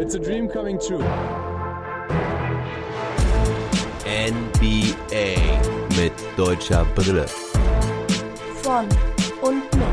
It's 0.00 0.14
a 0.14 0.18
dream. 0.18 0.48
Coming 0.48 0.78
true. 0.78 1.02
NBA 4.06 5.34
mit 5.96 6.12
deutscher 6.36 6.84
Brille. 6.94 7.26
von 8.62 8.86
und 9.42 9.62
mit 9.76 9.87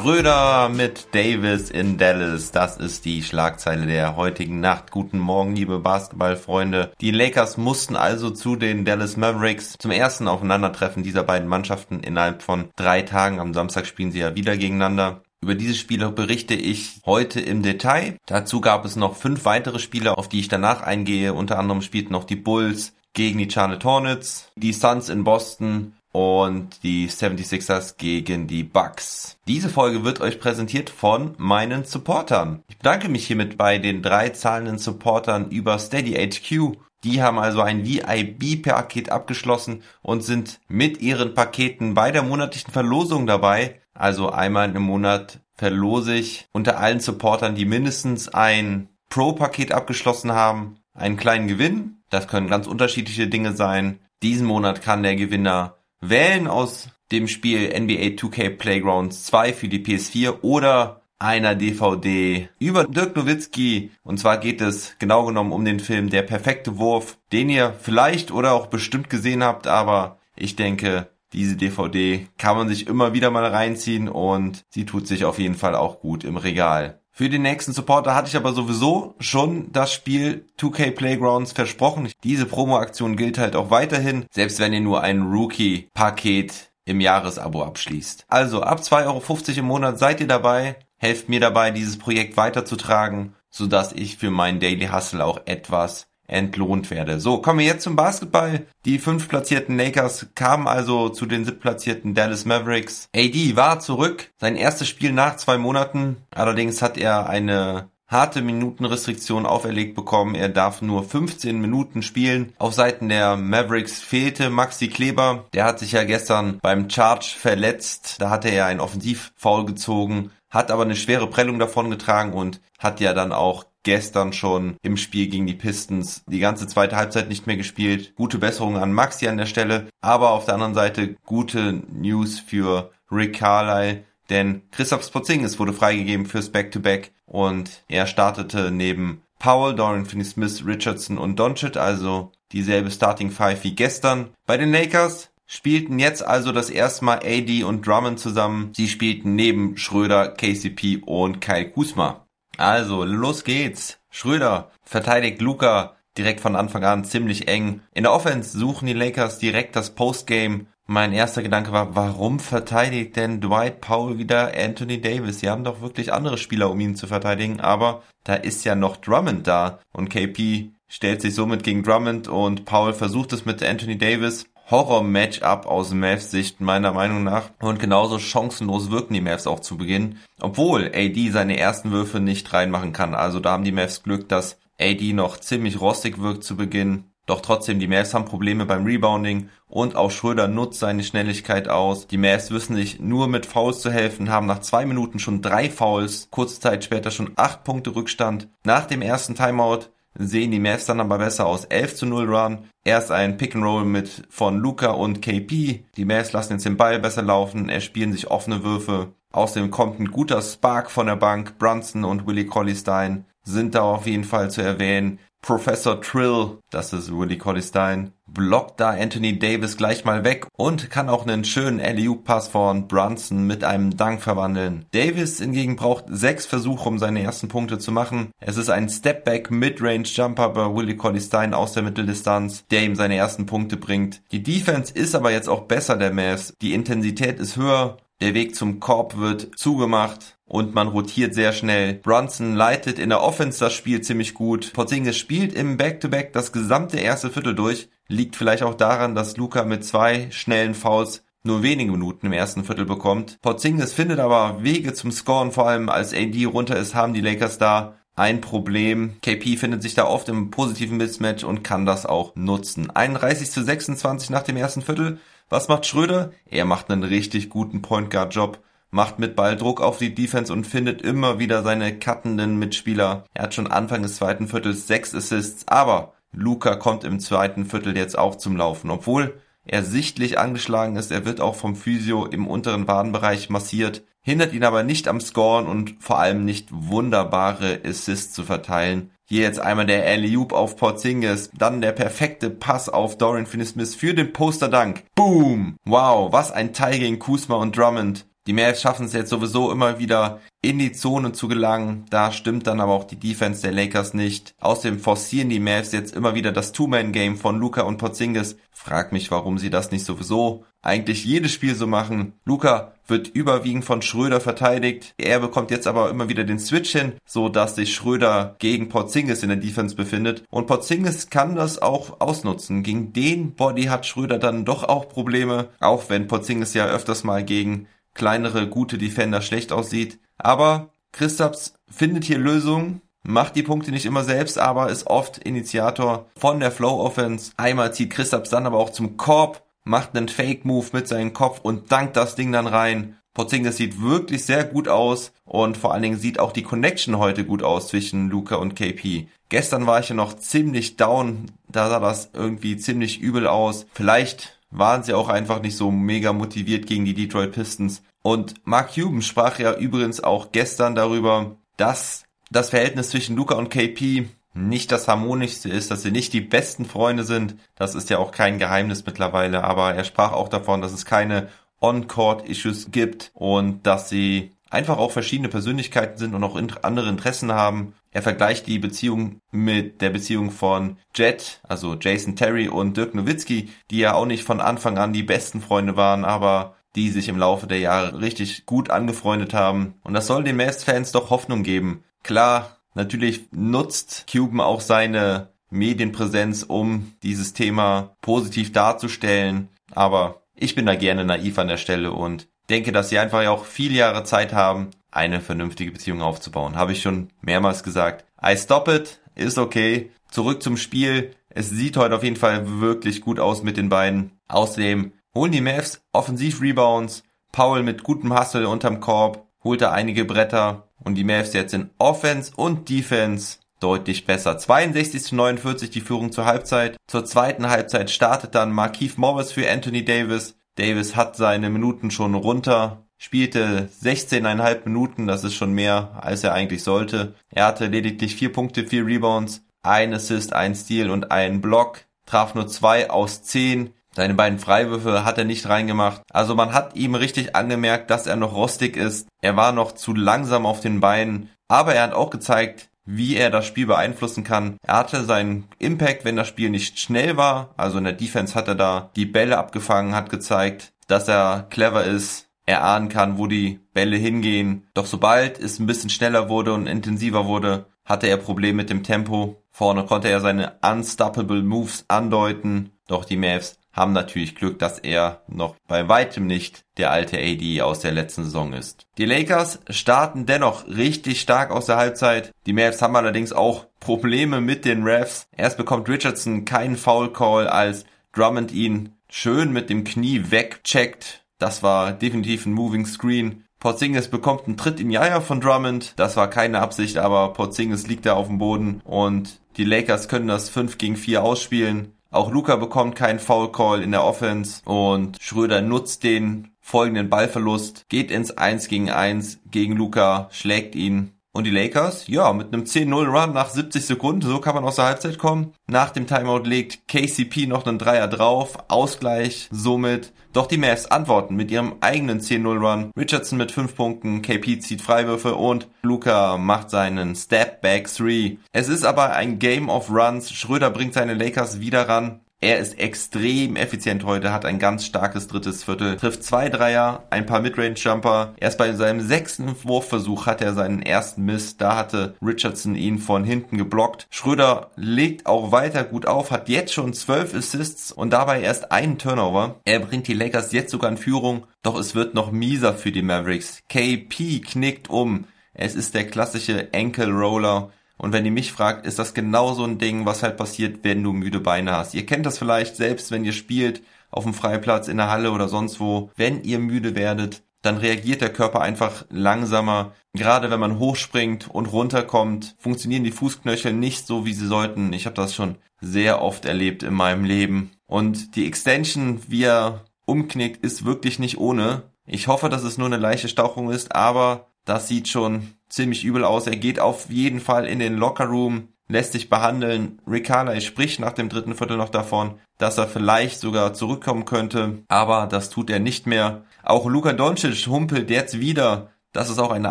Schröder 0.00 0.70
mit 0.70 1.14
Davis 1.14 1.68
in 1.68 1.98
Dallas. 1.98 2.52
Das 2.52 2.78
ist 2.78 3.04
die 3.04 3.22
Schlagzeile 3.22 3.84
der 3.84 4.16
heutigen 4.16 4.58
Nacht. 4.58 4.90
Guten 4.90 5.18
Morgen, 5.18 5.54
liebe 5.54 5.78
Basketballfreunde. 5.78 6.92
Die 7.02 7.10
Lakers 7.10 7.58
mussten 7.58 7.96
also 7.96 8.30
zu 8.30 8.56
den 8.56 8.86
Dallas 8.86 9.18
Mavericks 9.18 9.74
zum 9.78 9.90
ersten 9.90 10.26
Aufeinandertreffen 10.26 11.02
dieser 11.02 11.22
beiden 11.22 11.50
Mannschaften 11.50 12.00
innerhalb 12.00 12.40
von 12.40 12.70
drei 12.76 13.02
Tagen. 13.02 13.40
Am 13.40 13.52
Samstag 13.52 13.84
spielen 13.84 14.10
sie 14.10 14.20
ja 14.20 14.34
wieder 14.34 14.56
gegeneinander. 14.56 15.20
Über 15.42 15.54
diese 15.54 15.74
Spiele 15.74 16.10
berichte 16.10 16.54
ich 16.54 17.02
heute 17.04 17.38
im 17.38 17.62
Detail. 17.62 18.16
Dazu 18.24 18.62
gab 18.62 18.86
es 18.86 18.96
noch 18.96 19.16
fünf 19.16 19.44
weitere 19.44 19.78
Spiele, 19.78 20.16
auf 20.16 20.30
die 20.30 20.40
ich 20.40 20.48
danach 20.48 20.80
eingehe. 20.80 21.34
Unter 21.34 21.58
anderem 21.58 21.82
spielten 21.82 22.14
noch 22.14 22.24
die 22.24 22.36
Bulls 22.36 22.94
gegen 23.12 23.38
die 23.38 23.50
Charlotte 23.50 23.86
Hornets, 23.86 24.50
die 24.56 24.72
Suns 24.72 25.10
in 25.10 25.24
Boston 25.24 25.92
und 26.12 26.82
die 26.82 27.08
76ers 27.08 27.96
gegen 27.96 28.46
die 28.46 28.64
Bucks. 28.64 29.38
Diese 29.46 29.68
Folge 29.68 30.04
wird 30.04 30.20
euch 30.20 30.40
präsentiert 30.40 30.90
von 30.90 31.34
meinen 31.38 31.84
Supportern. 31.84 32.62
Ich 32.68 32.78
bedanke 32.78 33.08
mich 33.08 33.26
hiermit 33.26 33.56
bei 33.56 33.78
den 33.78 34.02
drei 34.02 34.30
zahlenden 34.30 34.78
Supportern 34.78 35.50
über 35.50 35.78
Steady 35.78 36.12
HQ. 36.14 36.76
Die 37.04 37.22
haben 37.22 37.38
also 37.38 37.62
ein 37.62 37.84
VIB-Paket 37.86 39.10
abgeschlossen 39.10 39.82
und 40.02 40.22
sind 40.22 40.60
mit 40.68 41.00
ihren 41.00 41.34
Paketen 41.34 41.94
bei 41.94 42.10
der 42.10 42.22
monatlichen 42.22 42.72
Verlosung 42.72 43.26
dabei. 43.26 43.80
Also 43.94 44.30
einmal 44.30 44.74
im 44.74 44.82
Monat 44.82 45.40
verlose 45.54 46.14
ich 46.14 46.48
unter 46.52 46.78
allen 46.78 47.00
Supportern, 47.00 47.54
die 47.54 47.64
mindestens 47.64 48.28
ein 48.28 48.88
Pro-Paket 49.08 49.72
abgeschlossen 49.72 50.32
haben, 50.32 50.76
einen 50.94 51.16
kleinen 51.16 51.48
Gewinn. 51.48 52.02
Das 52.10 52.28
können 52.28 52.48
ganz 52.48 52.66
unterschiedliche 52.66 53.28
Dinge 53.28 53.54
sein. 53.54 54.00
Diesen 54.22 54.46
Monat 54.46 54.82
kann 54.82 55.02
der 55.02 55.16
Gewinner 55.16 55.76
wählen 56.00 56.46
aus 56.46 56.88
dem 57.12 57.28
Spiel 57.28 57.68
NBA 57.68 58.16
2K 58.16 58.50
Playgrounds 58.50 59.24
2 59.24 59.52
für 59.52 59.68
die 59.68 59.84
PS4 59.84 60.42
oder 60.42 61.02
einer 61.18 61.54
DVD 61.54 62.48
über 62.58 62.84
Dirk 62.84 63.14
Nowitzki. 63.14 63.90
Und 64.02 64.18
zwar 64.18 64.38
geht 64.38 64.60
es 64.60 64.96
genau 64.98 65.26
genommen 65.26 65.52
um 65.52 65.64
den 65.64 65.80
Film 65.80 66.08
Der 66.08 66.22
perfekte 66.22 66.78
Wurf, 66.78 67.18
den 67.32 67.50
ihr 67.50 67.74
vielleicht 67.80 68.30
oder 68.30 68.52
auch 68.52 68.68
bestimmt 68.68 69.10
gesehen 69.10 69.44
habt, 69.44 69.66
aber 69.66 70.18
ich 70.34 70.56
denke, 70.56 71.10
diese 71.32 71.56
DVD 71.56 72.26
kann 72.38 72.56
man 72.56 72.68
sich 72.68 72.86
immer 72.86 73.12
wieder 73.12 73.30
mal 73.30 73.44
reinziehen 73.44 74.08
und 74.08 74.64
sie 74.70 74.86
tut 74.86 75.06
sich 75.06 75.24
auf 75.24 75.38
jeden 75.38 75.54
Fall 75.54 75.74
auch 75.74 76.00
gut 76.00 76.24
im 76.24 76.36
Regal. 76.36 76.99
Für 77.12 77.28
den 77.28 77.42
nächsten 77.42 77.72
Supporter 77.72 78.14
hatte 78.14 78.28
ich 78.28 78.36
aber 78.36 78.52
sowieso 78.52 79.14
schon 79.18 79.72
das 79.72 79.92
Spiel 79.92 80.46
2K 80.58 80.92
Playgrounds 80.92 81.52
versprochen. 81.52 82.10
Diese 82.24 82.46
Promo-Aktion 82.46 83.16
gilt 83.16 83.38
halt 83.38 83.56
auch 83.56 83.70
weiterhin, 83.70 84.26
selbst 84.30 84.58
wenn 84.58 84.72
ihr 84.72 84.80
nur 84.80 85.02
ein 85.02 85.22
Rookie-Paket 85.22 86.70
im 86.84 87.00
Jahresabo 87.00 87.62
abschließt. 87.62 88.24
Also 88.28 88.62
ab 88.62 88.80
2,50 88.80 89.06
Euro 89.06 89.58
im 89.58 89.64
Monat 89.66 89.98
seid 89.98 90.20
ihr 90.20 90.26
dabei, 90.26 90.76
helft 90.96 91.28
mir 91.28 91.40
dabei, 91.40 91.70
dieses 91.70 91.98
Projekt 91.98 92.36
weiterzutragen, 92.36 93.34
sodass 93.50 93.92
ich 93.92 94.16
für 94.16 94.30
meinen 94.30 94.60
Daily 94.60 94.86
Hustle 94.86 95.24
auch 95.24 95.40
etwas 95.46 96.06
entlohnt 96.30 96.90
werde. 96.90 97.20
So, 97.20 97.38
kommen 97.38 97.58
wir 97.58 97.66
jetzt 97.66 97.82
zum 97.82 97.96
Basketball. 97.96 98.66
Die 98.84 98.98
fünf 98.98 99.28
platzierten 99.28 99.76
Lakers 99.76 100.26
kamen 100.34 100.66
also 100.66 101.08
zu 101.08 101.26
den 101.26 101.44
siebtplatzierten 101.44 102.14
Dallas 102.14 102.44
Mavericks. 102.44 103.08
AD 103.14 103.56
war 103.56 103.80
zurück, 103.80 104.30
sein 104.38 104.56
erstes 104.56 104.88
Spiel 104.88 105.12
nach 105.12 105.36
zwei 105.36 105.58
Monaten. 105.58 106.16
Allerdings 106.30 106.82
hat 106.82 106.96
er 106.96 107.28
eine 107.28 107.88
harte 108.10 108.42
Minutenrestriktion 108.42 109.46
auferlegt 109.46 109.94
bekommen. 109.94 110.34
Er 110.34 110.48
darf 110.48 110.82
nur 110.82 111.04
15 111.04 111.60
Minuten 111.60 112.02
spielen. 112.02 112.52
Auf 112.58 112.74
Seiten 112.74 113.08
der 113.08 113.36
Mavericks 113.36 114.00
fehlte 114.00 114.50
Maxi 114.50 114.88
Kleber. 114.88 115.44
Der 115.54 115.64
hat 115.64 115.78
sich 115.78 115.92
ja 115.92 116.04
gestern 116.04 116.58
beim 116.60 116.90
Charge 116.90 117.34
verletzt. 117.38 118.16
Da 118.18 118.30
hatte 118.30 118.48
er 118.48 118.66
einen 118.66 118.80
Offensivfoul 118.80 119.64
gezogen, 119.64 120.32
hat 120.50 120.70
aber 120.70 120.82
eine 120.82 120.96
schwere 120.96 121.28
Prellung 121.28 121.58
davongetragen 121.58 122.32
und 122.32 122.60
hat 122.78 123.00
ja 123.00 123.14
dann 123.14 123.32
auch 123.32 123.64
gestern 123.82 124.32
schon 124.32 124.76
im 124.82 124.96
Spiel 124.96 125.28
gegen 125.28 125.46
die 125.46 125.54
Pistons 125.54 126.22
die 126.26 126.38
ganze 126.38 126.66
zweite 126.66 126.96
Halbzeit 126.96 127.28
nicht 127.28 127.46
mehr 127.46 127.56
gespielt. 127.56 128.14
Gute 128.16 128.38
Besserung 128.38 128.76
an 128.76 128.92
Maxi 128.92 129.28
an 129.28 129.36
der 129.36 129.46
Stelle, 129.46 129.88
aber 130.00 130.30
auf 130.30 130.44
der 130.44 130.54
anderen 130.54 130.74
Seite 130.74 131.16
gute 131.24 131.82
News 131.92 132.40
für 132.40 132.90
Rick 133.10 133.38
Carlisle, 133.38 134.04
denn 134.28 134.62
Christoph 134.70 135.04
Spotzingis 135.04 135.58
wurde 135.58 135.72
freigegeben 135.72 136.26
fürs 136.26 136.50
Back-to-Back 136.50 137.12
und 137.26 137.82
er 137.88 138.06
startete 138.06 138.70
neben 138.70 139.22
Powell, 139.38 139.74
Dorian 139.74 140.06
Finney-Smith, 140.06 140.64
Richardson 140.66 141.18
und 141.18 141.38
Doncic, 141.38 141.76
also 141.76 142.30
dieselbe 142.52 142.90
Starting 142.90 143.30
Five 143.30 143.64
wie 143.64 143.74
gestern. 143.74 144.30
Bei 144.46 144.56
den 144.56 144.70
Lakers 144.70 145.30
spielten 145.46 145.98
jetzt 145.98 146.24
also 146.24 146.52
das 146.52 146.70
erste 146.70 147.04
Mal 147.04 147.20
AD 147.24 147.64
und 147.64 147.86
Drummond 147.86 148.20
zusammen. 148.20 148.70
Sie 148.76 148.86
spielten 148.86 149.34
neben 149.34 149.76
Schröder, 149.76 150.28
KCP 150.28 151.02
und 151.04 151.40
Kyle 151.40 151.70
Kuzma. 151.70 152.26
Also, 152.60 153.04
los 153.04 153.44
geht's. 153.44 154.00
Schröder 154.10 154.70
verteidigt 154.82 155.40
Luca 155.40 155.96
direkt 156.18 156.40
von 156.40 156.56
Anfang 156.56 156.84
an 156.84 157.04
ziemlich 157.04 157.48
eng. 157.48 157.80
In 157.94 158.02
der 158.02 158.12
Offense 158.12 158.58
suchen 158.58 158.84
die 158.84 158.92
Lakers 158.92 159.38
direkt 159.38 159.76
das 159.76 159.94
Postgame. 159.94 160.66
Mein 160.86 161.14
erster 161.14 161.42
Gedanke 161.42 161.72
war, 161.72 161.96
warum 161.96 162.38
verteidigt 162.38 163.16
denn 163.16 163.40
Dwight 163.40 163.80
Powell 163.80 164.18
wieder 164.18 164.52
Anthony 164.54 165.00
Davis? 165.00 165.40
Sie 165.40 165.48
haben 165.48 165.64
doch 165.64 165.80
wirklich 165.80 166.12
andere 166.12 166.36
Spieler, 166.36 166.70
um 166.70 166.78
ihn 166.80 166.96
zu 166.96 167.06
verteidigen, 167.06 167.60
aber 167.60 168.02
da 168.24 168.34
ist 168.34 168.62
ja 168.64 168.74
noch 168.74 168.98
Drummond 168.98 169.46
da 169.46 169.78
und 169.94 170.10
KP 170.10 170.72
stellt 170.86 171.22
sich 171.22 171.34
somit 171.34 171.62
gegen 171.62 171.82
Drummond 171.82 172.28
und 172.28 172.66
Powell 172.66 172.92
versucht 172.92 173.32
es 173.32 173.46
mit 173.46 173.62
Anthony 173.62 173.96
Davis. 173.96 174.44
Horror-Matchup 174.70 175.66
aus 175.66 175.92
Mavs 175.92 176.30
Sicht 176.30 176.60
meiner 176.60 176.92
Meinung 176.92 177.24
nach. 177.24 177.50
Und 177.60 177.80
genauso 177.80 178.18
chancenlos 178.18 178.90
wirken 178.90 179.14
die 179.14 179.20
Mavs 179.20 179.46
auch 179.46 179.60
zu 179.60 179.76
Beginn. 179.76 180.18
Obwohl 180.40 180.92
AD 180.94 181.30
seine 181.30 181.58
ersten 181.58 181.90
Würfe 181.90 182.20
nicht 182.20 182.52
reinmachen 182.52 182.92
kann. 182.92 183.14
Also 183.14 183.40
da 183.40 183.52
haben 183.52 183.64
die 183.64 183.72
Mavs 183.72 184.02
Glück, 184.02 184.28
dass 184.28 184.58
AD 184.80 185.12
noch 185.12 185.38
ziemlich 185.38 185.80
rostig 185.80 186.20
wirkt 186.20 186.44
zu 186.44 186.56
Beginn. 186.56 187.04
Doch 187.26 187.40
trotzdem, 187.40 187.78
die 187.78 187.86
Mavs 187.86 188.12
haben 188.12 188.24
Probleme 188.24 188.66
beim 188.66 188.84
Rebounding 188.84 189.50
und 189.68 189.94
auch 189.94 190.10
Schröder 190.10 190.48
nutzt 190.48 190.80
seine 190.80 191.04
Schnelligkeit 191.04 191.68
aus. 191.68 192.08
Die 192.08 192.18
Mavs 192.18 192.50
wissen 192.50 192.74
sich 192.74 192.98
nur 192.98 193.28
mit 193.28 193.46
Fouls 193.46 193.80
zu 193.80 193.92
helfen, 193.92 194.30
haben 194.30 194.46
nach 194.46 194.60
zwei 194.60 194.84
Minuten 194.84 195.20
schon 195.20 195.40
drei 195.40 195.70
Fouls, 195.70 196.28
kurze 196.30 196.58
Zeit 196.58 196.82
später 196.82 197.12
schon 197.12 197.30
acht 197.36 197.62
Punkte 197.62 197.94
Rückstand. 197.94 198.48
Nach 198.64 198.86
dem 198.86 199.00
ersten 199.00 199.36
Timeout 199.36 199.90
sehen 200.18 200.50
die 200.50 200.60
Mavs 200.60 200.86
dann 200.86 201.00
aber 201.00 201.18
besser 201.18 201.46
aus. 201.46 201.64
11 201.64 201.96
zu 201.96 202.06
0 202.06 202.34
Run. 202.34 202.58
Erst 202.84 203.10
ein 203.10 203.36
Pick 203.36 203.54
and 203.54 203.64
Roll 203.64 203.84
mit 203.84 204.22
von 204.30 204.58
Luca 204.58 204.90
und 204.90 205.22
KP. 205.22 205.84
Die 205.96 206.04
Mavs 206.04 206.32
lassen 206.32 206.54
jetzt 206.54 206.66
den 206.66 206.76
Ball 206.76 206.98
besser 206.98 207.22
laufen, 207.22 207.68
erspielen 207.68 208.12
sich 208.12 208.30
offene 208.30 208.64
Würfe. 208.64 209.12
Außerdem 209.32 209.70
kommt 209.70 210.00
ein 210.00 210.10
guter 210.10 210.42
Spark 210.42 210.90
von 210.90 211.06
der 211.06 211.16
Bank. 211.16 211.58
Brunson 211.58 212.04
und 212.04 212.26
Willie 212.26 212.46
Colleystein 212.46 213.26
sind 213.42 213.74
da 213.74 213.82
auf 213.82 214.06
jeden 214.06 214.24
Fall 214.24 214.50
zu 214.50 214.62
erwähnen. 214.62 215.18
Professor 215.42 216.00
Trill, 216.00 216.58
das 216.70 216.92
ist 216.92 217.16
Willie 217.16 217.38
Colleystein, 217.38 218.12
blockt 218.26 218.78
da 218.78 218.90
Anthony 218.90 219.38
Davis 219.38 219.76
gleich 219.76 220.04
mal 220.04 220.22
weg 220.22 220.46
und 220.56 220.90
kann 220.90 221.08
auch 221.08 221.26
einen 221.26 221.44
schönen 221.44 221.80
LU-Pass 221.80 222.48
von 222.48 222.86
Brunson 222.88 223.46
mit 223.46 223.64
einem 223.64 223.96
Dank 223.96 224.22
verwandeln. 224.22 224.84
Davis 224.92 225.38
hingegen 225.38 225.76
braucht 225.76 226.04
sechs 226.08 226.46
Versuche, 226.46 226.88
um 226.88 226.98
seine 226.98 227.22
ersten 227.22 227.48
Punkte 227.48 227.78
zu 227.78 227.90
machen. 227.90 228.30
Es 228.38 228.56
ist 228.56 228.70
ein 228.70 228.88
Stepback 228.88 229.50
Midrange 229.50 230.04
Jumper 230.04 230.50
bei 230.50 230.74
Willie 230.74 230.96
Colleystein 230.96 231.54
aus 231.54 231.72
der 231.72 231.82
Mitteldistanz, 231.82 232.64
der 232.70 232.82
ihm 232.82 232.94
seine 232.94 233.16
ersten 233.16 233.46
Punkte 233.46 233.76
bringt. 233.76 234.22
Die 234.32 234.42
Defense 234.42 234.92
ist 234.92 235.14
aber 235.14 235.32
jetzt 235.32 235.48
auch 235.48 235.62
besser 235.62 235.96
der 235.96 236.12
Mavs. 236.12 236.54
Die 236.60 236.74
Intensität 236.74 237.40
ist 237.40 237.56
höher, 237.56 237.96
der 238.20 238.34
Weg 238.34 238.54
zum 238.54 238.80
Korb 238.80 239.18
wird 239.18 239.58
zugemacht 239.58 240.38
und 240.44 240.74
man 240.74 240.88
rotiert 240.88 241.34
sehr 241.34 241.52
schnell. 241.52 241.94
Brunson 241.94 242.54
leitet 242.54 242.98
in 242.98 243.08
der 243.08 243.22
Offense 243.22 243.60
das 243.60 243.72
Spiel 243.72 244.00
ziemlich 244.00 244.34
gut. 244.34 244.72
Porzingis 244.72 245.16
spielt 245.16 245.54
im 245.54 245.76
Back-to-Back 245.76 246.32
das 246.32 246.52
gesamte 246.52 246.98
erste 246.98 247.30
Viertel 247.30 247.54
durch. 247.54 247.88
Liegt 248.08 248.36
vielleicht 248.36 248.62
auch 248.62 248.74
daran, 248.74 249.14
dass 249.14 249.36
Luca 249.36 249.64
mit 249.64 249.84
zwei 249.84 250.30
schnellen 250.30 250.74
Fouls 250.74 251.22
nur 251.44 251.62
wenige 251.62 251.92
Minuten 251.92 252.26
im 252.26 252.32
ersten 252.32 252.64
Viertel 252.64 252.84
bekommt. 252.84 253.38
Porzingis 253.40 253.92
findet 253.92 254.18
aber 254.18 254.62
Wege 254.62 254.92
zum 254.92 255.10
Scoren, 255.12 255.52
vor 255.52 255.68
allem 255.68 255.88
als 255.88 256.12
AD 256.12 256.44
runter 256.44 256.76
ist, 256.76 256.94
haben 256.94 257.14
die 257.14 257.22
Lakers 257.22 257.58
da 257.58 257.94
ein 258.16 258.40
Problem. 258.42 259.16
KP 259.22 259.56
findet 259.56 259.82
sich 259.82 259.94
da 259.94 260.04
oft 260.04 260.28
im 260.28 260.50
positiven 260.50 260.98
Mismatch 260.98 261.44
und 261.44 261.62
kann 261.62 261.86
das 261.86 262.04
auch 262.04 262.34
nutzen. 262.34 262.90
31 262.90 263.50
zu 263.50 263.64
26 263.64 264.30
nach 264.30 264.42
dem 264.42 264.56
ersten 264.56 264.82
Viertel. 264.82 265.18
Was 265.50 265.66
macht 265.66 265.84
Schröder? 265.84 266.30
Er 266.48 266.64
macht 266.64 266.90
einen 266.90 267.02
richtig 267.02 267.50
guten 267.50 267.82
Point 267.82 268.08
Guard 268.10 268.32
Job, 268.32 268.60
macht 268.92 269.18
mit 269.18 269.34
Ball 269.34 269.56
Druck 269.56 269.80
auf 269.80 269.98
die 269.98 270.14
Defense 270.14 270.52
und 270.52 270.64
findet 270.64 271.02
immer 271.02 271.40
wieder 271.40 271.64
seine 271.64 271.98
cuttenden 271.98 272.56
Mitspieler. 272.56 273.24
Er 273.34 273.42
hat 273.42 273.54
schon 273.54 273.66
Anfang 273.66 274.02
des 274.02 274.14
zweiten 274.14 274.46
Viertels 274.46 274.86
sechs 274.86 275.12
Assists, 275.12 275.66
aber 275.66 276.12
Luca 276.30 276.76
kommt 276.76 277.02
im 277.02 277.18
zweiten 277.18 277.66
Viertel 277.66 277.96
jetzt 277.96 278.16
auch 278.16 278.36
zum 278.36 278.56
Laufen, 278.56 278.92
obwohl 278.92 279.40
er 279.64 279.82
sichtlich 279.82 280.38
angeschlagen 280.38 280.94
ist. 280.94 281.10
Er 281.10 281.24
wird 281.24 281.40
auch 281.40 281.56
vom 281.56 281.74
Physio 281.74 282.26
im 282.26 282.46
unteren 282.46 282.86
Wadenbereich 282.86 283.50
massiert 283.50 284.04
hindert 284.22 284.52
ihn 284.52 284.64
aber 284.64 284.82
nicht 284.82 285.08
am 285.08 285.20
Scoren 285.20 285.66
und 285.66 285.96
vor 286.00 286.18
allem 286.18 286.44
nicht 286.44 286.68
wunderbare 286.70 287.80
Assists 287.84 288.32
zu 288.32 288.44
verteilen. 288.44 289.10
Hier 289.32 289.42
jetzt 289.42 289.60
einmal 289.60 289.86
der 289.86 290.04
Alley-Oop 290.04 290.52
auf 290.52 290.74
Porzingis, 290.74 291.52
dann 291.56 291.80
der 291.80 291.92
perfekte 291.92 292.50
Pass 292.50 292.88
auf 292.88 293.16
Dorian 293.16 293.46
Finney-Smith 293.46 293.94
für 293.94 294.12
den 294.12 294.32
Poster-Dunk. 294.32 295.04
Boom! 295.14 295.76
Wow, 295.84 296.32
was 296.32 296.50
ein 296.50 296.72
Teil 296.72 296.98
gegen 296.98 297.20
Kuzma 297.20 297.54
und 297.54 297.76
Drummond. 297.76 298.26
Die 298.50 298.56
Mavs 298.56 298.80
schaffen 298.80 299.06
es 299.06 299.12
jetzt 299.12 299.30
sowieso 299.30 299.70
immer 299.70 300.00
wieder 300.00 300.40
in 300.60 300.80
die 300.80 300.90
Zone 300.90 301.30
zu 301.30 301.46
gelangen. 301.46 302.04
Da 302.10 302.32
stimmt 302.32 302.66
dann 302.66 302.80
aber 302.80 302.90
auch 302.94 303.04
die 303.04 303.14
Defense 303.14 303.62
der 303.62 303.70
Lakers 303.70 304.12
nicht. 304.12 304.56
Außerdem 304.58 304.98
forcieren 304.98 305.50
die 305.50 305.60
Mavs 305.60 305.92
jetzt 305.92 306.16
immer 306.16 306.34
wieder 306.34 306.50
das 306.50 306.72
Two-Man-Game 306.72 307.36
von 307.36 307.60
Luca 307.60 307.82
und 307.82 307.98
Porzingis. 307.98 308.56
Frag 308.72 309.12
mich, 309.12 309.30
warum 309.30 309.56
sie 309.56 309.70
das 309.70 309.92
nicht 309.92 310.04
sowieso 310.04 310.64
eigentlich 310.82 311.24
jedes 311.24 311.52
Spiel 311.52 311.76
so 311.76 311.86
machen. 311.86 312.32
Luca 312.44 312.94
wird 313.06 313.28
überwiegend 313.28 313.84
von 313.84 314.02
Schröder 314.02 314.40
verteidigt. 314.40 315.14
Er 315.16 315.38
bekommt 315.38 315.70
jetzt 315.70 315.86
aber 315.86 316.10
immer 316.10 316.28
wieder 316.28 316.42
den 316.42 316.58
Switch 316.58 316.90
hin, 316.90 317.12
so 317.24 317.48
dass 317.48 317.76
sich 317.76 317.94
Schröder 317.94 318.56
gegen 318.58 318.88
Porzingis 318.88 319.44
in 319.44 319.50
der 319.50 319.58
Defense 319.58 319.94
befindet. 319.94 320.42
Und 320.50 320.66
Porzingis 320.66 321.30
kann 321.30 321.54
das 321.54 321.80
auch 321.80 322.20
ausnutzen. 322.20 322.82
Gegen 322.82 323.12
den 323.12 323.54
Body 323.54 323.84
hat 323.84 324.06
Schröder 324.06 324.38
dann 324.38 324.64
doch 324.64 324.82
auch 324.82 325.08
Probleme, 325.08 325.68
auch 325.78 326.08
wenn 326.08 326.26
Porzingis 326.26 326.74
ja 326.74 326.86
öfters 326.86 327.22
mal 327.22 327.44
gegen 327.44 327.86
kleinere, 328.14 328.68
gute 328.68 328.98
Defender 328.98 329.42
schlecht 329.42 329.72
aussieht. 329.72 330.18
Aber 330.38 330.90
Christaps 331.12 331.74
findet 331.90 332.24
hier 332.24 332.38
Lösungen, 332.38 333.02
macht 333.22 333.56
die 333.56 333.62
Punkte 333.62 333.90
nicht 333.90 334.06
immer 334.06 334.24
selbst, 334.24 334.58
aber 334.58 334.90
ist 334.90 335.06
oft 335.06 335.38
Initiator 335.38 336.26
von 336.36 336.60
der 336.60 336.70
Flow 336.70 337.00
Offense. 337.00 337.52
Einmal 337.56 337.92
zieht 337.92 338.10
Christaps 338.10 338.50
dann 338.50 338.66
aber 338.66 338.78
auch 338.78 338.90
zum 338.90 339.16
Korb, 339.16 339.62
macht 339.84 340.16
einen 340.16 340.28
Fake 340.28 340.64
Move 340.64 340.86
mit 340.92 341.08
seinem 341.08 341.32
Kopf 341.32 341.60
und 341.62 341.92
dankt 341.92 342.16
das 342.16 342.34
Ding 342.34 342.52
dann 342.52 342.66
rein. 342.66 343.16
Porzingis 343.32 343.76
sieht 343.76 344.02
wirklich 344.02 344.44
sehr 344.44 344.64
gut 344.64 344.88
aus 344.88 345.32
und 345.44 345.76
vor 345.76 345.92
allen 345.92 346.02
Dingen 346.02 346.18
sieht 346.18 346.40
auch 346.40 346.52
die 346.52 346.64
Connection 346.64 347.18
heute 347.18 347.44
gut 347.44 347.62
aus 347.62 347.88
zwischen 347.88 348.28
Luca 348.28 348.56
und 348.56 348.74
KP. 348.74 349.28
Gestern 349.48 349.86
war 349.86 350.00
ich 350.00 350.08
ja 350.08 350.14
noch 350.14 350.36
ziemlich 350.36 350.96
down, 350.96 351.50
da 351.68 351.88
sah 351.88 352.00
das 352.00 352.30
irgendwie 352.32 352.76
ziemlich 352.76 353.20
übel 353.20 353.46
aus. 353.46 353.86
Vielleicht 353.92 354.59
waren 354.70 355.02
sie 355.02 355.14
auch 355.14 355.28
einfach 355.28 355.60
nicht 355.62 355.76
so 355.76 355.90
mega 355.90 356.32
motiviert 356.32 356.86
gegen 356.86 357.04
die 357.04 357.14
Detroit 357.14 357.52
Pistons. 357.52 358.02
Und 358.22 358.54
Mark 358.64 358.94
Cuban 358.94 359.22
sprach 359.22 359.58
ja 359.58 359.74
übrigens 359.74 360.22
auch 360.22 360.52
gestern 360.52 360.94
darüber, 360.94 361.56
dass 361.76 362.24
das 362.50 362.70
Verhältnis 362.70 363.10
zwischen 363.10 363.36
Luca 363.36 363.54
und 363.54 363.70
KP 363.70 364.28
nicht 364.52 364.90
das 364.90 365.06
harmonischste 365.08 365.68
ist, 365.68 365.90
dass 365.90 366.02
sie 366.02 366.10
nicht 366.10 366.32
die 366.32 366.40
besten 366.40 366.84
Freunde 366.84 367.24
sind. 367.24 367.56
Das 367.76 367.94
ist 367.94 368.10
ja 368.10 368.18
auch 368.18 368.32
kein 368.32 368.58
Geheimnis 368.58 369.06
mittlerweile, 369.06 369.64
aber 369.64 369.94
er 369.94 370.04
sprach 370.04 370.32
auch 370.32 370.48
davon, 370.48 370.80
dass 370.80 370.92
es 370.92 371.04
keine 371.04 371.48
On-Court-Issues 371.80 372.90
gibt 372.90 373.30
und 373.34 373.86
dass 373.86 374.08
sie 374.08 374.52
einfach 374.68 374.98
auch 374.98 375.12
verschiedene 375.12 375.48
Persönlichkeiten 375.48 376.18
sind 376.18 376.34
und 376.34 376.44
auch 376.44 376.60
andere 376.82 377.08
Interessen 377.08 377.52
haben. 377.52 377.94
Er 378.12 378.22
vergleicht 378.22 378.66
die 378.66 378.78
Beziehung 378.78 379.40
mit 379.52 380.00
der 380.00 380.10
Beziehung 380.10 380.50
von 380.50 380.96
Jet, 381.14 381.60
also 381.68 381.96
Jason 381.98 382.34
Terry 382.34 382.68
und 382.68 382.96
Dirk 382.96 383.14
Nowitzki, 383.14 383.68
die 383.90 383.98
ja 383.98 384.14
auch 384.14 384.26
nicht 384.26 384.42
von 384.42 384.60
Anfang 384.60 384.98
an 384.98 385.12
die 385.12 385.22
besten 385.22 385.60
Freunde 385.60 385.96
waren, 385.96 386.24
aber 386.24 386.74
die 386.96 387.10
sich 387.10 387.28
im 387.28 387.38
Laufe 387.38 387.66
der 387.68 387.78
Jahre 387.78 388.20
richtig 388.20 388.66
gut 388.66 388.90
angefreundet 388.90 389.54
haben. 389.54 389.94
Und 390.02 390.14
das 390.14 390.26
soll 390.26 390.42
den 390.42 390.56
Mavs-Fans 390.56 391.12
doch 391.12 391.30
Hoffnung 391.30 391.62
geben. 391.62 392.02
Klar, 392.24 392.78
natürlich 392.94 393.44
nutzt 393.52 394.26
Cuban 394.30 394.60
auch 394.60 394.80
seine 394.80 395.50
Medienpräsenz, 395.70 396.64
um 396.64 397.12
dieses 397.22 397.52
Thema 397.52 398.16
positiv 398.22 398.72
darzustellen. 398.72 399.68
Aber 399.92 400.42
ich 400.56 400.74
bin 400.74 400.86
da 400.86 400.96
gerne 400.96 401.24
naiv 401.24 401.58
an 401.60 401.68
der 401.68 401.76
Stelle 401.76 402.12
und 402.12 402.48
denke, 402.68 402.90
dass 402.90 403.08
sie 403.08 403.18
einfach 403.18 403.46
auch 403.46 403.64
viele 403.64 403.94
Jahre 403.94 404.24
Zeit 404.24 404.52
haben, 404.52 404.90
eine 405.10 405.40
vernünftige 405.40 405.92
Beziehung 405.92 406.22
aufzubauen. 406.22 406.76
Habe 406.76 406.92
ich 406.92 407.02
schon 407.02 407.28
mehrmals 407.42 407.82
gesagt. 407.82 408.24
I 408.44 408.56
stop 408.56 408.88
it, 408.88 409.20
ist 409.34 409.58
okay. 409.58 410.10
Zurück 410.30 410.62
zum 410.62 410.76
Spiel. 410.76 411.34
Es 411.48 411.70
sieht 411.70 411.96
heute 411.96 412.14
auf 412.14 412.22
jeden 412.22 412.36
Fall 412.36 412.80
wirklich 412.80 413.20
gut 413.20 413.40
aus 413.40 413.62
mit 413.62 413.76
den 413.76 413.88
beiden. 413.88 414.32
Außerdem 414.48 415.12
holen 415.34 415.52
die 415.52 415.60
Mavs 415.60 416.02
Offensiv-Rebounds. 416.12 417.24
Paul 417.52 417.82
mit 417.82 418.04
gutem 418.04 418.38
Hustle 418.38 418.68
unterm 418.68 419.00
Korb 419.00 419.46
holt 419.64 419.82
er 419.82 419.92
einige 419.92 420.24
Bretter 420.24 420.88
und 420.98 421.16
die 421.16 421.24
Mavs 421.24 421.52
jetzt 421.52 421.74
in 421.74 421.90
Offense 421.98 422.52
und 422.54 422.88
Defense 422.88 423.58
deutlich 423.80 424.26
besser. 424.26 424.58
62 424.58 425.22
zu 425.22 425.34
49 425.34 425.90
die 425.90 426.00
Führung 426.00 426.32
zur 426.32 426.46
Halbzeit. 426.46 426.96
Zur 427.06 427.24
zweiten 427.24 427.68
Halbzeit 427.68 428.10
startet 428.10 428.54
dann 428.54 428.72
Markeith 428.72 429.16
Morris 429.16 429.52
für 429.52 429.70
Anthony 429.70 430.04
Davis. 430.04 430.56
Davis 430.76 431.16
hat 431.16 431.36
seine 431.36 431.70
Minuten 431.70 432.10
schon 432.10 432.34
runter, 432.34 433.06
spielte 433.20 433.90
16,5 434.02 434.86
Minuten, 434.86 435.26
das 435.26 435.44
ist 435.44 435.54
schon 435.54 435.72
mehr, 435.72 436.18
als 436.20 436.42
er 436.42 436.54
eigentlich 436.54 436.82
sollte. 436.82 437.34
Er 437.50 437.66
hatte 437.66 437.86
lediglich 437.86 438.34
vier 438.34 438.50
Punkte, 438.50 438.86
vier 438.86 439.06
Rebounds, 439.06 439.62
ein 439.82 440.14
Assist, 440.14 440.54
ein 440.54 440.74
Steal 440.74 441.10
und 441.10 441.30
einen 441.30 441.60
Block, 441.60 442.06
traf 442.26 442.54
nur 442.54 442.66
zwei 442.66 443.10
aus 443.10 443.42
zehn. 443.42 443.92
Seine 444.16 444.34
beiden 444.34 444.58
Freiwürfe 444.58 445.24
hat 445.24 445.38
er 445.38 445.44
nicht 445.44 445.68
reingemacht. 445.68 446.22
Also 446.32 446.54
man 446.54 446.72
hat 446.72 446.96
ihm 446.96 447.14
richtig 447.14 447.54
angemerkt, 447.54 448.10
dass 448.10 448.26
er 448.26 448.36
noch 448.36 448.54
rostig 448.54 448.96
ist. 448.96 449.28
Er 449.40 449.56
war 449.56 449.72
noch 449.72 449.92
zu 449.92 450.14
langsam 450.14 450.66
auf 450.66 450.80
den 450.80 450.98
Beinen. 450.98 451.50
Aber 451.68 451.94
er 451.94 452.02
hat 452.02 452.14
auch 452.14 452.30
gezeigt, 452.30 452.88
wie 453.04 453.36
er 453.36 453.50
das 453.50 453.66
Spiel 453.66 453.86
beeinflussen 453.86 454.42
kann. 454.42 454.78
Er 454.84 454.96
hatte 454.96 455.24
seinen 455.24 455.68
Impact, 455.78 456.24
wenn 456.24 456.36
das 456.36 456.48
Spiel 456.48 456.70
nicht 456.70 456.98
schnell 456.98 457.36
war. 457.36 457.74
Also 457.76 457.98
in 457.98 458.04
der 458.04 458.14
Defense 458.14 458.54
hat 458.54 458.66
er 458.66 458.74
da 458.74 459.10
die 459.14 459.26
Bälle 459.26 459.58
abgefangen, 459.58 460.16
hat 460.16 460.30
gezeigt, 460.30 460.92
dass 461.06 461.28
er 461.28 461.66
clever 461.70 462.04
ist, 462.04 462.49
er 462.66 462.84
ahnen 462.84 463.08
kann, 463.08 463.38
wo 463.38 463.46
die 463.46 463.80
Bälle 463.92 464.16
hingehen. 464.16 464.86
Doch 464.94 465.06
sobald 465.06 465.58
es 465.58 465.78
ein 465.78 465.86
bisschen 465.86 466.10
schneller 466.10 466.48
wurde 466.48 466.72
und 466.72 466.86
intensiver 466.86 467.46
wurde, 467.46 467.86
hatte 468.04 468.26
er 468.26 468.36
Probleme 468.36 468.78
mit 468.78 468.90
dem 468.90 469.02
Tempo. 469.02 469.62
Vorne 469.70 470.04
konnte 470.04 470.28
er 470.28 470.40
seine 470.40 470.78
unstoppable 470.82 471.62
Moves 471.62 472.04
andeuten. 472.08 472.92
Doch 473.06 473.24
die 473.24 473.36
Mavs 473.36 473.78
haben 473.92 474.12
natürlich 474.12 474.54
Glück, 474.54 474.78
dass 474.78 474.98
er 474.98 475.42
noch 475.48 475.74
bei 475.88 476.08
weitem 476.08 476.46
nicht 476.46 476.84
der 476.96 477.10
alte 477.10 477.38
AD 477.38 477.82
aus 477.82 478.00
der 478.00 478.12
letzten 478.12 478.44
Saison 478.44 478.72
ist. 478.72 479.06
Die 479.18 479.24
Lakers 479.24 479.80
starten 479.90 480.46
dennoch 480.46 480.86
richtig 480.86 481.40
stark 481.40 481.70
aus 481.70 481.86
der 481.86 481.96
Halbzeit. 481.96 482.52
Die 482.66 482.72
Mavs 482.72 483.02
haben 483.02 483.16
allerdings 483.16 483.52
auch 483.52 483.86
Probleme 483.98 484.60
mit 484.60 484.84
den 484.84 485.02
Refs. 485.02 485.46
Erst 485.56 485.76
bekommt 485.76 486.08
Richardson 486.08 486.64
keinen 486.64 486.96
Foul 486.96 487.32
Call, 487.32 487.66
als 487.66 488.04
Drummond 488.32 488.72
ihn 488.72 489.16
schön 489.28 489.72
mit 489.72 489.90
dem 489.90 490.04
Knie 490.04 490.50
wegcheckt. 490.50 491.39
Das 491.60 491.82
war 491.84 492.12
definitiv 492.12 492.66
ein 492.66 492.72
Moving 492.72 493.06
Screen. 493.06 493.64
Porzingis 493.78 494.28
bekommt 494.28 494.66
einen 494.66 494.78
Tritt 494.78 494.98
in 494.98 495.10
Jaja 495.10 495.40
von 495.40 495.60
Drummond. 495.60 496.14
Das 496.16 496.36
war 496.36 496.48
keine 496.48 496.80
Absicht, 496.80 497.18
aber 497.18 497.52
Porzingis 497.52 498.06
liegt 498.06 498.26
da 498.26 498.32
auf 498.32 498.48
dem 498.48 498.58
Boden 498.58 499.02
und 499.04 499.60
die 499.76 499.84
Lakers 499.84 500.28
können 500.28 500.48
das 500.48 500.70
5 500.70 500.98
gegen 500.98 501.16
4 501.16 501.44
ausspielen. 501.44 502.14
Auch 502.30 502.50
Luca 502.50 502.76
bekommt 502.76 503.14
keinen 503.14 503.38
Foul 503.38 503.72
Call 503.72 504.02
in 504.02 504.10
der 504.10 504.24
Offense 504.24 504.82
und 504.84 505.36
Schröder 505.40 505.82
nutzt 505.82 506.24
den 506.24 506.68
folgenden 506.80 507.28
Ballverlust, 507.28 508.06
geht 508.08 508.30
ins 508.30 508.56
1 508.56 508.88
gegen 508.88 509.10
1 509.10 509.60
gegen 509.70 509.96
Luca, 509.96 510.48
schlägt 510.50 510.94
ihn. 510.94 511.32
Und 511.52 511.64
die 511.64 511.70
Lakers, 511.70 512.28
ja, 512.28 512.52
mit 512.52 512.72
einem 512.72 512.84
10-0 512.84 513.12
Run 513.26 513.52
nach 513.52 513.70
70 513.70 514.06
Sekunden, 514.06 514.42
so 514.42 514.60
kann 514.60 514.76
man 514.76 514.84
aus 514.84 514.96
der 514.96 515.06
Halbzeit 515.06 515.36
kommen. 515.36 515.72
Nach 515.88 516.10
dem 516.10 516.28
Timeout 516.28 516.62
legt 516.62 517.08
KCP 517.08 517.66
noch 517.66 517.84
einen 517.84 517.98
Dreier 517.98 518.28
drauf, 518.28 518.78
Ausgleich 518.86 519.68
somit 519.72 520.32
doch 520.52 520.66
die 520.66 520.78
Mavs 520.78 521.06
antworten 521.06 521.56
mit 521.56 521.72
ihrem 521.72 521.96
eigenen 522.00 522.40
10-0-Run. 522.40 523.10
Richardson 523.16 523.58
mit 523.58 523.72
5 523.72 523.96
Punkten, 523.96 524.42
KP 524.42 524.78
zieht 524.78 525.02
Freiwürfe 525.02 525.56
und 525.56 525.88
Luca 526.02 526.56
macht 526.56 526.90
seinen 526.90 527.34
Step 527.34 527.80
Back 527.80 528.08
3. 528.14 528.58
Es 528.72 528.88
ist 528.88 529.04
aber 529.04 529.32
ein 529.32 529.58
Game 529.58 529.88
of 529.88 530.08
Runs. 530.10 530.52
Schröder 530.52 530.90
bringt 530.90 531.14
seine 531.14 531.34
Lakers 531.34 531.80
wieder 531.80 532.08
ran. 532.08 532.40
Er 532.62 532.76
ist 532.76 532.98
extrem 532.98 533.74
effizient 533.76 534.24
heute, 534.24 534.52
hat 534.52 534.66
ein 534.66 534.78
ganz 534.78 535.06
starkes 535.06 535.48
drittes 535.48 535.82
Viertel, 535.82 536.18
trifft 536.18 536.44
zwei 536.44 536.68
Dreier, 536.68 537.24
ein 537.30 537.46
paar 537.46 537.60
Midrange-Jumper. 537.62 538.52
Erst 538.60 538.76
bei 538.76 538.92
seinem 538.92 539.22
sechsten 539.22 539.74
Wurfversuch 539.82 540.44
hat 540.44 540.60
er 540.60 540.74
seinen 540.74 541.00
ersten 541.00 541.46
Miss. 541.46 541.78
Da 541.78 541.96
hatte 541.96 542.34
Richardson 542.44 542.96
ihn 542.96 543.18
von 543.18 543.44
hinten 543.44 543.78
geblockt. 543.78 544.26
Schröder 544.28 544.90
legt 544.96 545.46
auch 545.46 545.72
weiter 545.72 546.04
gut 546.04 546.26
auf, 546.26 546.50
hat 546.50 546.68
jetzt 546.68 546.92
schon 546.92 547.14
zwölf 547.14 547.54
Assists 547.54 548.12
und 548.12 548.30
dabei 548.30 548.60
erst 548.60 548.92
einen 548.92 549.16
Turnover. 549.16 549.80
Er 549.86 550.00
bringt 550.00 550.28
die 550.28 550.34
Lakers 550.34 550.72
jetzt 550.72 550.90
sogar 550.90 551.10
in 551.10 551.16
Führung, 551.16 551.66
doch 551.82 551.98
es 551.98 552.14
wird 552.14 552.34
noch 552.34 552.52
mieser 552.52 552.92
für 552.92 553.10
die 553.10 553.22
Mavericks. 553.22 553.82
KP 553.88 554.60
knickt 554.60 555.08
um. 555.08 555.46
Es 555.72 555.94
ist 555.94 556.14
der 556.14 556.26
klassische 556.26 556.88
Ankle 556.92 557.30
Roller. 557.30 557.90
Und 558.20 558.34
wenn 558.34 558.44
ihr 558.44 558.52
mich 558.52 558.70
fragt, 558.70 559.06
ist 559.06 559.18
das 559.18 559.32
genau 559.32 559.72
so 559.72 559.82
ein 559.82 559.96
Ding, 559.96 560.26
was 560.26 560.42
halt 560.42 560.58
passiert, 560.58 560.98
wenn 561.04 561.24
du 561.24 561.32
müde 561.32 561.58
Beine 561.58 561.92
hast. 561.92 562.12
Ihr 562.12 562.26
kennt 562.26 562.44
das 562.44 562.58
vielleicht 562.58 562.96
selbst, 562.96 563.30
wenn 563.30 563.46
ihr 563.46 563.54
spielt 563.54 564.02
auf 564.30 564.44
dem 564.44 564.52
Freiplatz, 564.52 565.08
in 565.08 565.16
der 565.16 565.30
Halle 565.30 565.52
oder 565.52 565.68
sonst 565.68 566.00
wo. 566.00 566.30
Wenn 566.36 566.62
ihr 566.62 566.78
müde 566.80 567.14
werdet, 567.14 567.62
dann 567.80 567.96
reagiert 567.96 568.42
der 568.42 568.52
Körper 568.52 568.82
einfach 568.82 569.24
langsamer. 569.30 570.12
Gerade 570.34 570.70
wenn 570.70 570.80
man 570.80 570.98
hochspringt 570.98 571.70
und 571.70 571.86
runterkommt, 571.86 572.76
funktionieren 572.78 573.24
die 573.24 573.30
Fußknöchel 573.30 573.94
nicht 573.94 574.26
so, 574.26 574.44
wie 574.44 574.52
sie 574.52 574.66
sollten. 574.66 575.14
Ich 575.14 575.24
habe 575.24 575.34
das 575.34 575.54
schon 575.54 575.76
sehr 576.02 576.42
oft 576.42 576.66
erlebt 576.66 577.02
in 577.02 577.14
meinem 577.14 577.44
Leben. 577.44 577.92
Und 578.06 578.54
die 578.54 578.66
Extension, 578.66 579.40
wie 579.48 579.64
er 579.64 580.04
umknickt, 580.26 580.84
ist 580.84 581.06
wirklich 581.06 581.38
nicht 581.38 581.56
ohne. 581.56 582.02
Ich 582.26 582.48
hoffe, 582.48 582.68
dass 582.68 582.82
es 582.82 582.98
nur 582.98 583.06
eine 583.06 583.16
leichte 583.16 583.48
Stauchung 583.48 583.90
ist, 583.90 584.14
aber 584.14 584.66
das 584.84 585.08
sieht 585.08 585.28
schon 585.28 585.72
ziemlich 585.90 586.24
übel 586.24 586.44
aus. 586.44 586.66
Er 586.66 586.76
geht 586.76 587.00
auf 587.00 587.28
jeden 587.28 587.60
Fall 587.60 587.86
in 587.86 587.98
den 587.98 588.16
Lockerroom, 588.16 588.88
lässt 589.08 589.32
sich 589.32 589.50
behandeln. 589.50 590.20
Riccardi 590.26 590.80
spricht 590.80 591.20
nach 591.20 591.32
dem 591.32 591.48
dritten 591.48 591.74
Viertel 591.74 591.98
noch 591.98 592.08
davon, 592.08 592.54
dass 592.78 592.96
er 592.96 593.08
vielleicht 593.08 593.60
sogar 593.60 593.92
zurückkommen 593.92 594.46
könnte, 594.46 595.02
aber 595.08 595.46
das 595.46 595.68
tut 595.68 595.90
er 595.90 595.98
nicht 595.98 596.26
mehr. 596.26 596.62
Auch 596.82 597.06
Luka 597.06 597.32
Doncic 597.32 597.86
humpelt 597.86 598.30
jetzt 598.30 598.60
wieder. 598.60 599.10
Das 599.32 599.50
ist 599.50 599.58
auch 599.58 599.70
eine 599.70 599.90